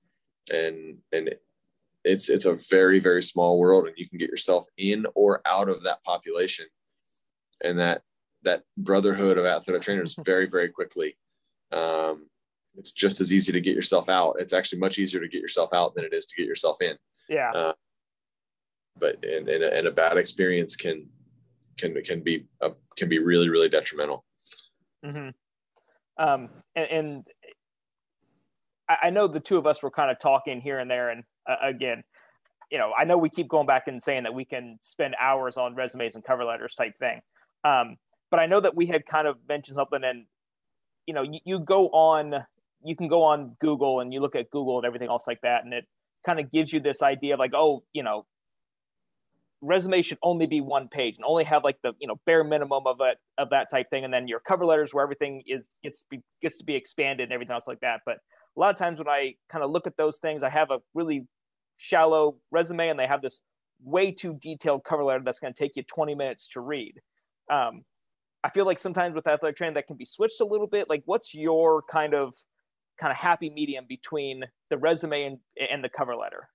[0.52, 1.34] and and
[2.04, 5.68] it's it's a very very small world, and you can get yourself in or out
[5.68, 6.66] of that population,
[7.62, 8.02] and that
[8.42, 11.16] that brotherhood of athletic trainers very very quickly.
[11.72, 12.26] Um,
[12.76, 14.36] it's just as easy to get yourself out.
[14.38, 16.96] It's actually much easier to get yourself out than it is to get yourself in.
[17.28, 17.50] Yeah.
[17.52, 17.72] Uh,
[19.00, 21.06] but and, and, a, and a bad experience can
[21.78, 24.24] can can be a, can be really really detrimental.
[25.04, 25.30] Mm-hmm.
[26.22, 27.24] Um, and, and
[28.88, 31.56] I know the two of us were kind of talking here and there, and uh,
[31.62, 32.02] again,
[32.70, 35.56] you know, I know we keep going back and saying that we can spend hours
[35.56, 37.20] on resumes and cover letters type thing.
[37.64, 37.96] Um,
[38.30, 40.26] but I know that we had kind of mentioned something, and
[41.06, 42.44] you know, you, you go on,
[42.84, 45.64] you can go on Google and you look at Google and everything else like that,
[45.64, 45.86] and it
[46.26, 48.26] kind of gives you this idea of like, oh, you know,
[49.62, 52.86] resume should only be one page and only have like the you know bare minimum
[52.86, 54.04] of it of that type thing.
[54.04, 57.32] And then your cover letters where everything is gets be, gets to be expanded and
[57.32, 58.00] everything else like that.
[58.06, 58.18] But
[58.56, 60.78] a lot of times when i kind of look at those things i have a
[60.94, 61.26] really
[61.76, 63.40] shallow resume and they have this
[63.82, 66.94] way too detailed cover letter that's going to take you 20 minutes to read.
[67.50, 67.82] Um,
[68.44, 70.88] i feel like sometimes with athletic training that can be switched a little bit.
[70.88, 72.34] Like what's your kind of
[73.00, 75.38] kind of happy medium between the resume and,
[75.70, 76.48] and the cover letter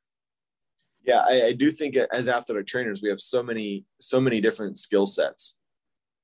[1.06, 4.80] yeah, I, I do think as athletic trainers, we have so many, so many different
[4.80, 5.58] skill sets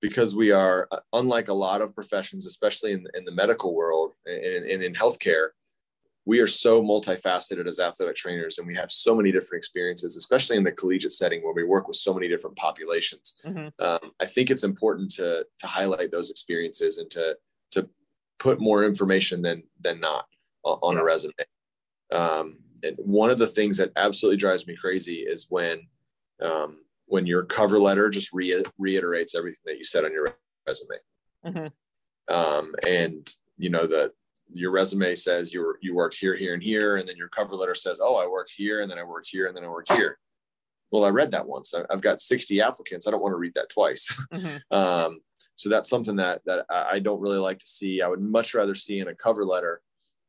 [0.02, 4.14] because we are uh, unlike a lot of professions, especially in, in the medical world
[4.26, 5.50] and, and in healthcare,
[6.26, 10.56] we are so multifaceted as athletic trainers and we have so many different experiences especially
[10.56, 13.38] in the collegiate setting where we work with so many different populations.
[13.44, 13.70] Mm-hmm.
[13.84, 17.36] um, i think it's important to to highlight those experiences and to
[17.72, 17.90] to
[18.42, 20.26] put more information than than not
[20.64, 21.34] on, a resume.
[22.12, 22.58] Um,
[22.98, 25.88] one of the things that absolutely drives me crazy is when
[26.42, 30.36] um, when your cover letter just re- reiterates everything that you said on your
[30.68, 30.96] resume.
[31.46, 32.34] Mm-hmm.
[32.34, 34.12] um, and you know that
[34.54, 37.56] your resume says you were you worked here here and here and then your cover
[37.56, 39.92] letter says oh i worked here and then i worked here and then i worked
[39.94, 40.20] here.
[40.92, 41.74] Well i read that once.
[41.90, 43.08] I've got 60 applicants.
[43.08, 44.16] I don't want to read that twice.
[44.34, 44.58] Mm-hmm.
[44.78, 45.22] um,
[45.56, 48.02] so that's something that that i don't really like to see.
[48.02, 49.82] I would much rather see in a cover letter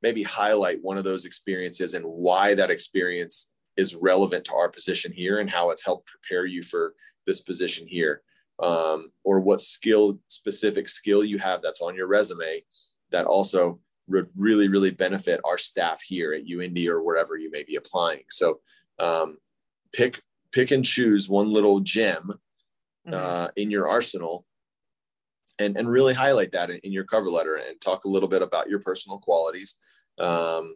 [0.03, 5.13] maybe highlight one of those experiences and why that experience is relevant to our position
[5.13, 6.95] here and how it's helped prepare you for
[7.27, 8.23] this position here
[8.63, 12.63] um, or what skill specific skill you have that's on your resume
[13.11, 17.63] that also would really really benefit our staff here at UIndy or wherever you may
[17.63, 18.61] be applying so
[18.99, 19.39] um,
[19.93, 20.21] pick
[20.53, 22.33] pick and choose one little gem
[23.07, 23.15] mm-hmm.
[23.15, 24.45] uh, in your arsenal
[25.59, 28.43] and, and really highlight that in, in, your cover letter and talk a little bit
[28.43, 29.77] about your personal qualities
[30.19, 30.75] um,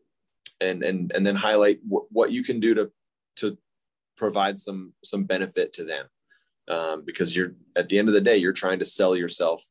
[0.60, 2.90] and and and then highlight w- what you can do to
[3.36, 3.58] to
[4.16, 6.06] provide some some benefit to them
[6.68, 9.64] um, because you're at the end of the day you're trying to sell yourself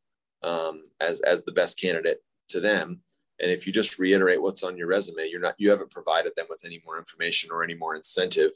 [0.44, 3.02] um, as as the best candidate to them.
[3.42, 6.46] And if you just reiterate what's on your resume you're not you haven't provided them
[6.50, 8.52] with any more information or any more incentive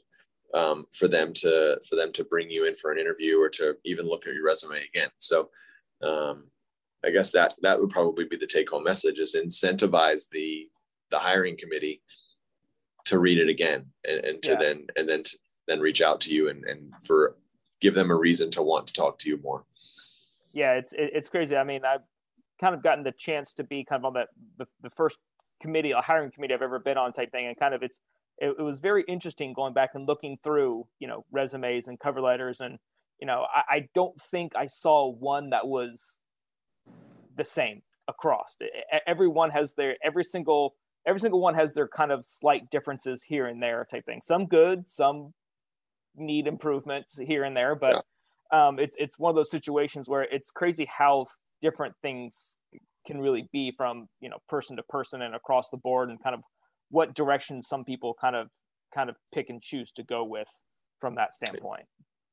[0.54, 3.76] um, for them to for them to bring you in for an interview or to
[3.84, 5.08] even look at your resume again.
[5.18, 5.50] So
[6.02, 6.44] um,
[7.04, 10.68] I guess that that would probably be the take home message is incentivize the
[11.10, 12.02] the hiring committee
[13.06, 14.56] to read it again and, and to yeah.
[14.56, 17.36] then and then to, then reach out to you and, and for
[17.80, 19.64] give them a reason to want to talk to you more.
[20.52, 21.56] Yeah, it's it's crazy.
[21.56, 22.02] I mean, I've
[22.60, 24.28] kind of gotten the chance to be kind of on that
[24.58, 25.18] the, the first
[25.62, 27.98] committee, a hiring committee I've ever been on type thing, and kind of it's
[28.38, 32.20] it, it, was very interesting going back and looking through you know resumes and cover
[32.20, 32.78] letters and
[33.20, 36.20] you know I, I don't think i saw one that was
[37.36, 38.56] the same across.
[39.06, 40.74] Everyone has their every single
[41.06, 44.20] every single one has their kind of slight differences here and there type thing.
[44.22, 45.32] Some good some
[46.16, 48.04] need improvements here and there but
[48.52, 48.68] yeah.
[48.68, 51.24] um, it's it's one of those situations where it's crazy how
[51.62, 52.56] different things
[53.06, 56.34] can really be from you know person to person and across the board and kind
[56.34, 56.42] of
[56.90, 58.48] what direction some people kind of
[58.92, 60.48] kind of pick and choose to go with
[61.00, 61.86] from that standpoint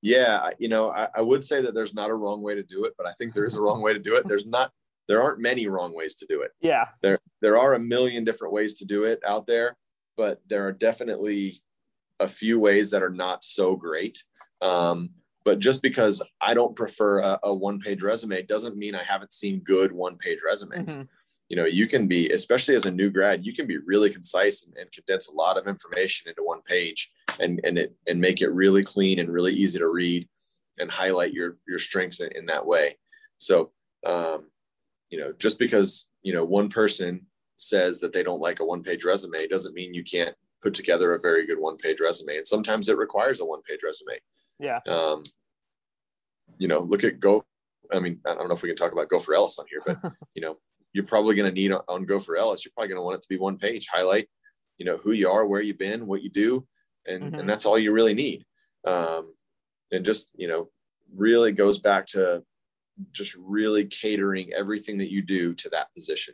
[0.08, 2.86] yeah you know I, I, would say that there's not a wrong way to do
[2.86, 4.28] it but i think there is a wrong way to do it.
[4.28, 4.72] There's not
[5.08, 6.52] there aren't many wrong ways to do it.
[6.62, 6.86] Yeah.
[7.02, 9.76] There there are a million different ways to do it out there
[10.16, 11.62] but there are definitely
[12.20, 14.24] a few ways that are not so great.
[14.62, 15.12] Um,
[15.46, 19.32] but just because i don't prefer a, a one page resume doesn't mean i haven't
[19.32, 20.94] seen good one page resumes.
[20.94, 21.17] Mm-hmm
[21.50, 24.64] you know you can be especially as a new grad you can be really concise
[24.64, 28.42] and, and, condense a lot of information into one page and and it and make
[28.42, 30.28] it really clean and really easy to read
[30.78, 32.98] and highlight your your strengths in, in that way.
[33.38, 33.72] So
[34.06, 34.50] um,
[35.10, 37.26] you know just because you know one person
[37.58, 41.14] says that they don't like a one page resume doesn't mean you can't put together
[41.14, 42.38] a very good one page resume.
[42.38, 44.20] And sometimes it requires a one page resume.
[44.60, 44.80] Yeah.
[44.88, 45.24] Um,
[46.60, 47.46] you know look at go
[47.94, 50.42] I mean, I don't know if we can talk about Go4Ellis on here, but you
[50.42, 50.58] know,
[50.98, 52.66] you're probably going to need on Go4Ellis.
[52.66, 54.28] You're probably going to want it to be one page, highlight,
[54.80, 56.66] you know, who you are, where you've been, what you do,
[57.06, 57.36] and mm-hmm.
[57.36, 58.44] and that's all you really need.
[58.84, 59.36] Um,
[59.92, 60.70] and just you know,
[61.16, 62.44] really goes back to
[63.12, 66.34] just really catering everything that you do to that position.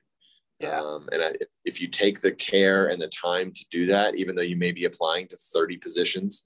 [0.61, 0.79] Yeah.
[0.79, 1.33] Um, and I,
[1.65, 4.71] if you take the care and the time to do that, even though you may
[4.71, 6.45] be applying to 30 positions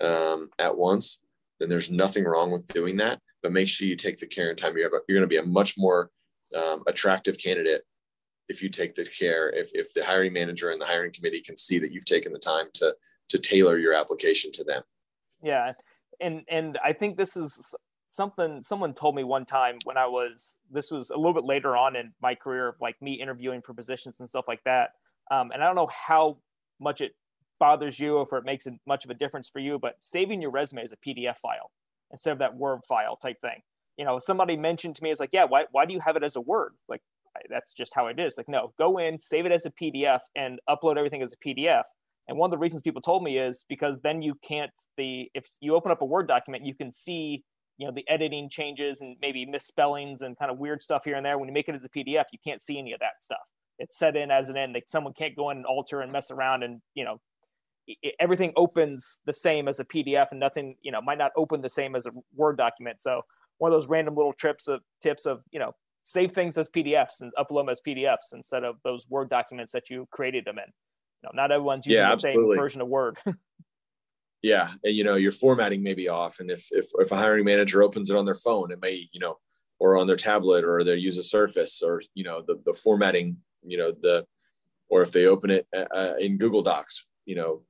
[0.00, 1.22] um, at once,
[1.60, 3.20] then there's nothing wrong with doing that.
[3.42, 4.74] But make sure you take the care and time.
[4.74, 6.10] You're, you're going to be a much more
[6.56, 7.82] um, attractive candidate
[8.48, 11.56] if you take the care if, if the hiring manager and the hiring committee can
[11.56, 12.94] see that you've taken the time to
[13.28, 14.82] to tailor your application to them.
[15.42, 15.72] Yeah.
[16.20, 17.74] And and i think this is
[18.08, 21.76] something someone told me one time when i was this was a little bit later
[21.76, 24.92] on in my career like me interviewing for positions and stuff like that.
[25.30, 26.38] Um, and i don't know how
[26.80, 27.14] much it
[27.60, 30.50] bothers you or if it makes much of a difference for you but saving your
[30.50, 31.70] resume as a pdf file
[32.12, 33.60] instead of that word file type thing
[33.98, 36.22] you know, somebody mentioned to me, it's like, yeah, why, why do you have it
[36.22, 36.72] as a Word?
[36.88, 37.02] Like,
[37.50, 38.36] that's just how it is.
[38.38, 41.82] Like, no, go in, save it as a PDF, and upload everything as a PDF.
[42.28, 45.46] And one of the reasons people told me is because then you can't the if
[45.60, 47.42] you open up a Word document, you can see
[47.78, 51.24] you know the editing changes and maybe misspellings and kind of weird stuff here and
[51.24, 51.38] there.
[51.38, 53.38] When you make it as a PDF, you can't see any of that stuff.
[53.78, 54.74] It's set in as an end.
[54.74, 57.18] Like someone can't go in and alter and mess around and you know
[58.20, 61.70] everything opens the same as a PDF and nothing you know might not open the
[61.70, 63.00] same as a Word document.
[63.00, 63.22] So
[63.58, 65.72] one of those random little trips of tips of you know
[66.04, 69.90] save things as PDFs and upload them as PDFs instead of those Word documents that
[69.90, 70.64] you created them in.
[71.22, 73.18] You know, not everyone's using yeah, the same version of Word.
[74.42, 77.44] yeah, and you know your formatting may be off, and if if if a hiring
[77.44, 79.38] manager opens it on their phone, it may you know,
[79.78, 83.36] or on their tablet, or they use a Surface, or you know the the formatting,
[83.62, 84.24] you know the,
[84.88, 87.62] or if they open it uh, uh in Google Docs, you know,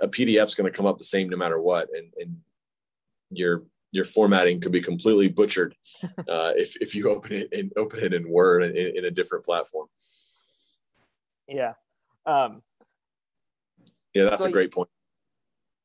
[0.00, 2.36] a PDF is going to come up the same no matter what, and and
[3.30, 3.64] your
[3.94, 8.12] your formatting could be completely butchered uh, if if you open it and open it
[8.12, 9.86] in Word in, in a different platform.
[11.46, 11.74] Yeah.
[12.26, 12.62] Um,
[14.12, 14.88] yeah, that's so a great point.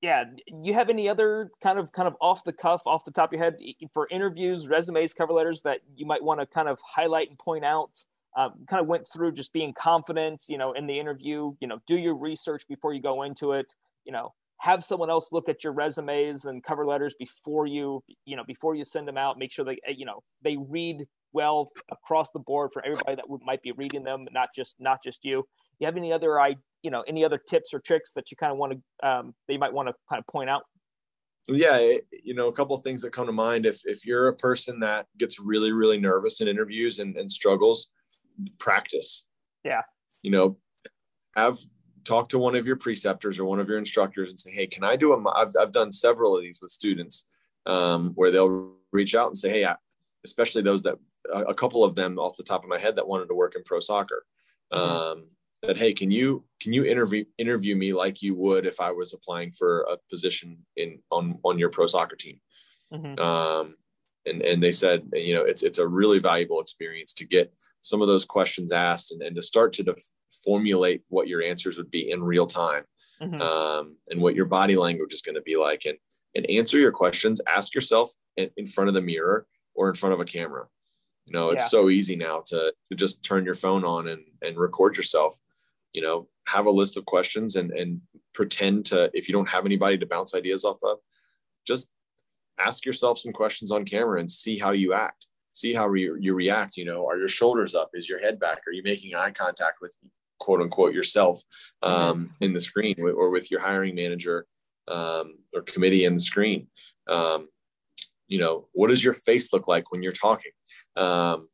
[0.01, 3.29] Yeah, you have any other kind of kind of off the cuff, off the top
[3.29, 3.57] of your head
[3.93, 7.63] for interviews, resumes, cover letters that you might want to kind of highlight and point
[7.63, 7.91] out?
[8.37, 11.53] Um, kind of went through just being confident, you know, in the interview.
[11.59, 13.73] You know, do your research before you go into it.
[14.05, 18.35] You know, have someone else look at your resumes and cover letters before you you
[18.35, 22.31] know before you send them out make sure they you know they read well across
[22.31, 25.45] the board for everybody that might be reading them not just not just you.
[25.79, 28.51] You have any other i you know any other tips or tricks that you kind
[28.51, 30.63] of want to um, that you might want to kind of point out?
[31.47, 33.65] Yeah you know a couple of things that come to mind.
[33.65, 37.91] If if you're a person that gets really really nervous in interviews and, and struggles
[38.57, 39.27] practice.
[39.63, 39.81] Yeah.
[40.21, 40.57] You know
[41.35, 41.57] have
[42.09, 44.83] talk to one of your preceptors or one of your instructors and say, Hey, can
[44.83, 47.27] I do a, I've, I've done several of these with students
[47.67, 49.75] um, where they'll reach out and say, Hey, I,
[50.25, 50.97] especially those that
[51.31, 53.63] a couple of them off the top of my head that wanted to work in
[53.63, 54.25] pro soccer.
[54.73, 54.91] Mm-hmm.
[54.91, 55.29] Um,
[55.63, 59.13] said, Hey, can you, can you interview, interview me like you would if I was
[59.13, 62.41] applying for a position in, on, on your pro soccer team?
[62.91, 63.19] Mm-hmm.
[63.19, 63.75] Um,
[64.25, 68.01] and, and they said, you know, it's, it's a really valuable experience to get some
[68.01, 70.09] of those questions asked and, and to start to def-
[70.43, 72.83] formulate what your answers would be in real time
[73.21, 73.41] mm-hmm.
[73.41, 75.97] um, and what your body language is going to be like and
[76.35, 80.13] and answer your questions ask yourself in, in, front of the mirror or in front
[80.13, 80.65] of a camera
[81.25, 81.67] you know it's yeah.
[81.67, 85.39] so easy now to, to just turn your phone on and, and record yourself
[85.93, 88.01] you know, have a list of questions and and
[88.33, 90.99] pretend to if you don't have anybody to bounce ideas off of,
[91.65, 91.89] just
[92.59, 95.27] ask yourself some questions on camera and see how you act.
[95.53, 96.77] See how re- you react.
[96.77, 97.89] You know, are your shoulders up?
[97.93, 98.59] Is your head back?
[98.67, 99.95] Are you making eye contact with
[100.39, 101.41] quote unquote yourself
[101.83, 102.43] um, mm-hmm.
[102.43, 104.45] in the screen or with your hiring manager
[104.87, 106.67] um, or committee in the screen?
[107.07, 107.49] Um,
[108.27, 110.51] you know, what does your face look like when you're talking?
[110.95, 111.49] Um,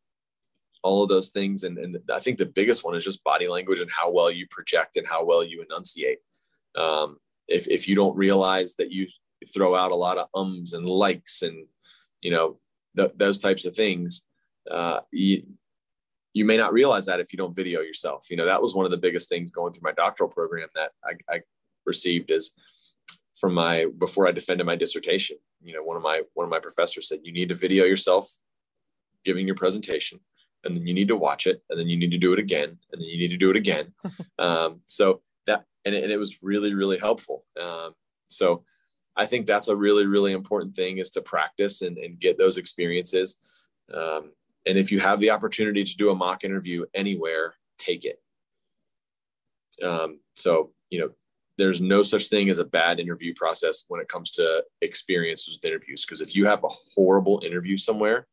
[0.85, 1.63] all of those things.
[1.63, 4.45] And, and I think the biggest one is just body language and how well you
[4.51, 6.19] project and how well you enunciate.
[6.75, 7.17] Um,
[7.47, 9.07] if, if you don't realize that you
[9.51, 11.65] throw out a lot of ums and likes and,
[12.21, 12.59] you know,
[12.95, 14.27] th- those types of things,
[14.69, 15.43] uh, you,
[16.35, 18.27] you may not realize that if you don't video yourself.
[18.29, 20.91] You know, that was one of the biggest things going through my doctoral program that
[21.03, 21.41] I, I
[21.85, 22.51] received is
[23.33, 25.37] from my before I defended my dissertation.
[25.63, 28.29] You know, one of my one of my professors said you need to video yourself
[29.23, 30.19] giving your presentation
[30.65, 32.77] and then you need to watch it and then you need to do it again
[32.91, 33.93] and then you need to do it again
[34.39, 37.93] um, so that and it, and it, was really really helpful um,
[38.27, 38.63] so
[39.15, 42.57] i think that's a really really important thing is to practice and, and get those
[42.57, 43.37] experiences
[43.93, 44.31] um,
[44.65, 48.21] and if you have the opportunity to do a mock interview anywhere take it
[49.83, 51.09] um, so you know
[51.57, 55.69] there's no such thing as a bad interview process when it comes to experiences with
[55.69, 58.27] interviews because if you have a horrible interview somewhere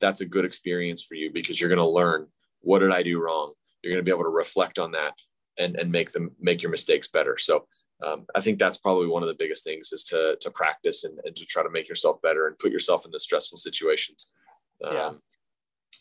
[0.00, 2.26] that's a good experience for you because you're going to learn
[2.64, 3.52] what did I do wrong.
[3.82, 5.14] You're going to be able to reflect on that
[5.58, 7.36] and and make them make your mistakes better.
[7.38, 7.66] So
[8.02, 11.18] um, I think that's probably one of the biggest things is to to practice and,
[11.24, 14.30] and to try to make yourself better and put yourself in the stressful situations.
[14.82, 15.10] Um, yeah.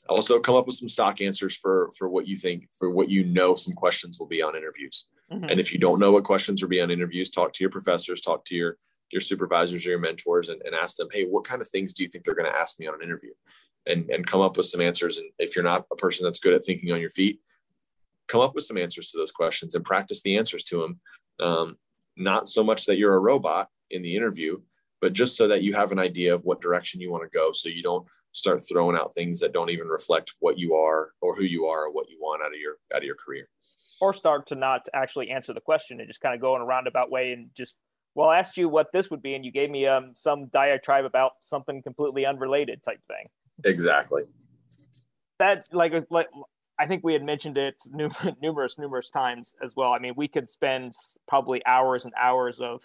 [0.10, 3.24] Also, come up with some stock answers for for what you think for what you
[3.24, 5.10] know some questions will be on interviews.
[5.32, 5.50] Mm-hmm.
[5.50, 8.22] And if you don't know what questions will be on interviews, talk to your professors,
[8.22, 8.78] talk to your
[9.12, 12.04] your supervisors or your mentors, and, and ask them, hey, what kind of things do
[12.04, 13.32] you think they're going to ask me on an interview?
[13.86, 16.54] and and come up with some answers and if you're not a person that's good
[16.54, 17.40] at thinking on your feet
[18.28, 21.00] come up with some answers to those questions and practice the answers to them
[21.40, 21.78] um,
[22.16, 24.60] not so much that you're a robot in the interview
[25.02, 27.52] but just so that you have an idea of what direction you want to go
[27.52, 31.36] so you don't start throwing out things that don't even reflect what you are or
[31.36, 33.48] who you are or what you want out of your out of your career
[34.02, 36.66] or start to not actually answer the question and just kind of go in a
[36.66, 37.78] roundabout way and just
[38.16, 41.06] well I asked you what this would be and you gave me um, some diatribe
[41.06, 43.28] about something completely unrelated type thing
[43.66, 44.24] Exactly.
[45.40, 46.30] That like like
[46.80, 47.76] I think we had mentioned it
[48.42, 49.94] numerous numerous times as well.
[49.94, 50.94] I mean, we could spend
[51.28, 52.82] probably hours and hours of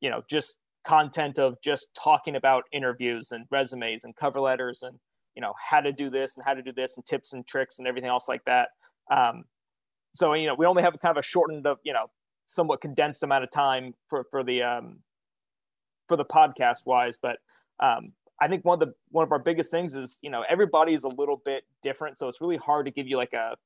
[0.00, 4.98] you know just content of just talking about interviews and resumes and cover letters and
[5.34, 7.78] you know how to do this and how to do this and tips and tricks
[7.78, 8.68] and everything else like that.
[9.10, 9.44] Um,
[10.14, 12.06] so you know we only have kind of a shortened of you know
[12.46, 14.98] somewhat condensed amount of time for for the um,
[16.08, 17.38] for the podcast wise, but
[17.80, 18.08] um,
[18.40, 21.04] I think one of the one of our biggest things is you know everybody is
[21.04, 23.56] a little bit different, so it's really hard to give you like a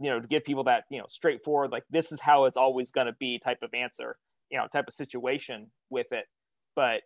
[0.00, 2.90] you know to give people that you know straightforward like this is how it's always
[2.90, 4.16] going to be type of answer
[4.50, 6.26] you know type of situation with it.
[6.74, 7.02] But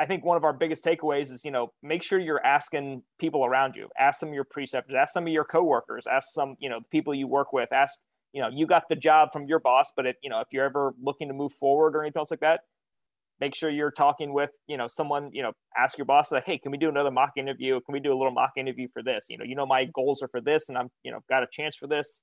[0.00, 3.44] I think one of our biggest takeaways is you know make sure you're asking people
[3.44, 6.68] around you, ask some of your preceptors, ask some of your coworkers, ask some you
[6.68, 7.98] know the people you work with, ask
[8.32, 10.64] you know you got the job from your boss, but if you know if you're
[10.64, 12.60] ever looking to move forward or anything else like that,
[13.40, 16.58] make sure you're talking with you know someone you know ask your boss like hey
[16.58, 17.80] can we do another mock interview?
[17.86, 19.26] Can we do a little mock interview for this?
[19.28, 21.46] You know you know my goals are for this and i'm you know got a
[21.52, 22.22] chance for this.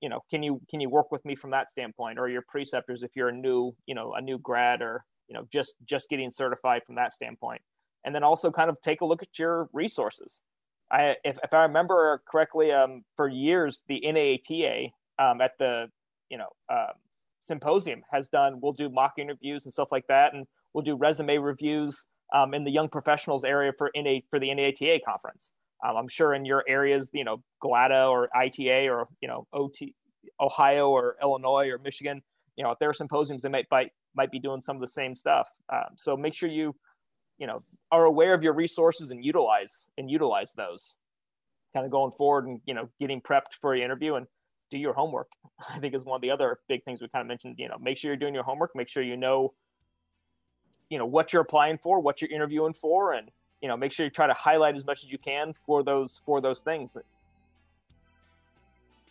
[0.00, 2.20] You know can you can you work with me from that standpoint?
[2.20, 5.46] Or your preceptors if you're a new you know a new grad or you know
[5.52, 7.60] just just getting certified from that standpoint
[8.04, 10.40] and then also kind of take a look at your resources
[10.90, 15.86] i if, if i remember correctly um, for years the NATA um, at the
[16.30, 16.94] you know um,
[17.42, 21.38] symposium has done we'll do mock interviews and stuff like that and we'll do resume
[21.38, 25.50] reviews um, in the young professionals area for NA for the NATA conference.
[25.86, 29.94] Um, I'm sure in your areas, you know, GLATA or ITA or you know OT,
[30.40, 32.22] Ohio or Illinois or Michigan,
[32.56, 34.88] you know, if there are symposiums, they might might, might be doing some of the
[34.88, 35.48] same stuff.
[35.72, 36.74] Um, so make sure you,
[37.38, 40.96] you know, are aware of your resources and utilize and utilize those,
[41.72, 44.26] kind of going forward and you know getting prepped for your interview and
[44.70, 45.30] do your homework.
[45.70, 47.54] I think is one of the other big things we kind of mentioned.
[47.58, 48.72] You know, make sure you're doing your homework.
[48.74, 49.54] Make sure you know,
[50.90, 53.30] you know, what you're applying for, what you're interviewing for, and
[53.62, 56.20] you know, make sure you try to highlight as much as you can for those
[56.26, 56.96] for those things.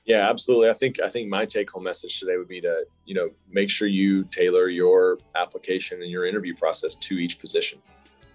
[0.08, 0.70] Yeah, absolutely.
[0.70, 3.70] I think I think my take home message today would be to you know make
[3.70, 7.80] sure you tailor your application and your interview process to each position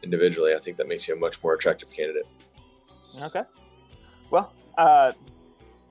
[0.02, 0.52] individually.
[0.54, 2.26] I think that makes you a much more attractive candidate.
[3.22, 3.44] Okay.
[4.30, 5.12] Well, uh,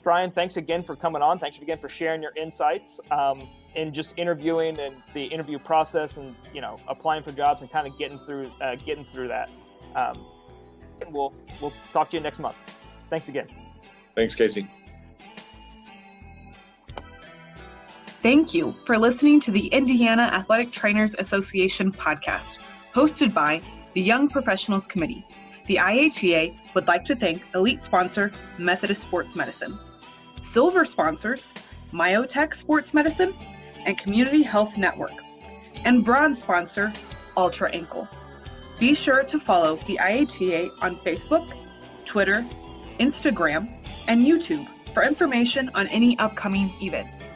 [0.04, 1.40] Brian, thanks again for coming on.
[1.40, 6.36] Thanks again for sharing your insights um, in just interviewing and the interview process, and
[6.54, 9.50] you know, applying for jobs and kind of getting through uh, getting through that.
[9.96, 10.24] Um,
[11.02, 12.56] and we'll we'll talk to you next month.
[13.10, 13.48] Thanks again.
[14.16, 14.70] Thanks, Casey.
[18.22, 22.60] Thank you for listening to the Indiana Athletic Trainers Association podcast,
[22.94, 23.60] hosted by
[23.94, 25.26] the Young Professionals Committee.
[25.66, 29.76] The IATA would like to thank elite sponsor Methodist Sports Medicine,
[30.44, 31.52] silver sponsors
[31.92, 33.34] Myotech Sports Medicine
[33.88, 35.16] and Community Health Network,
[35.84, 36.94] and bronze sponsor
[37.36, 38.08] Ultra Ankle.
[38.80, 41.52] Be sure to follow the IATA on Facebook,
[42.06, 42.46] Twitter,
[43.00, 43.68] Instagram,
[44.08, 47.31] and YouTube for information on any upcoming events.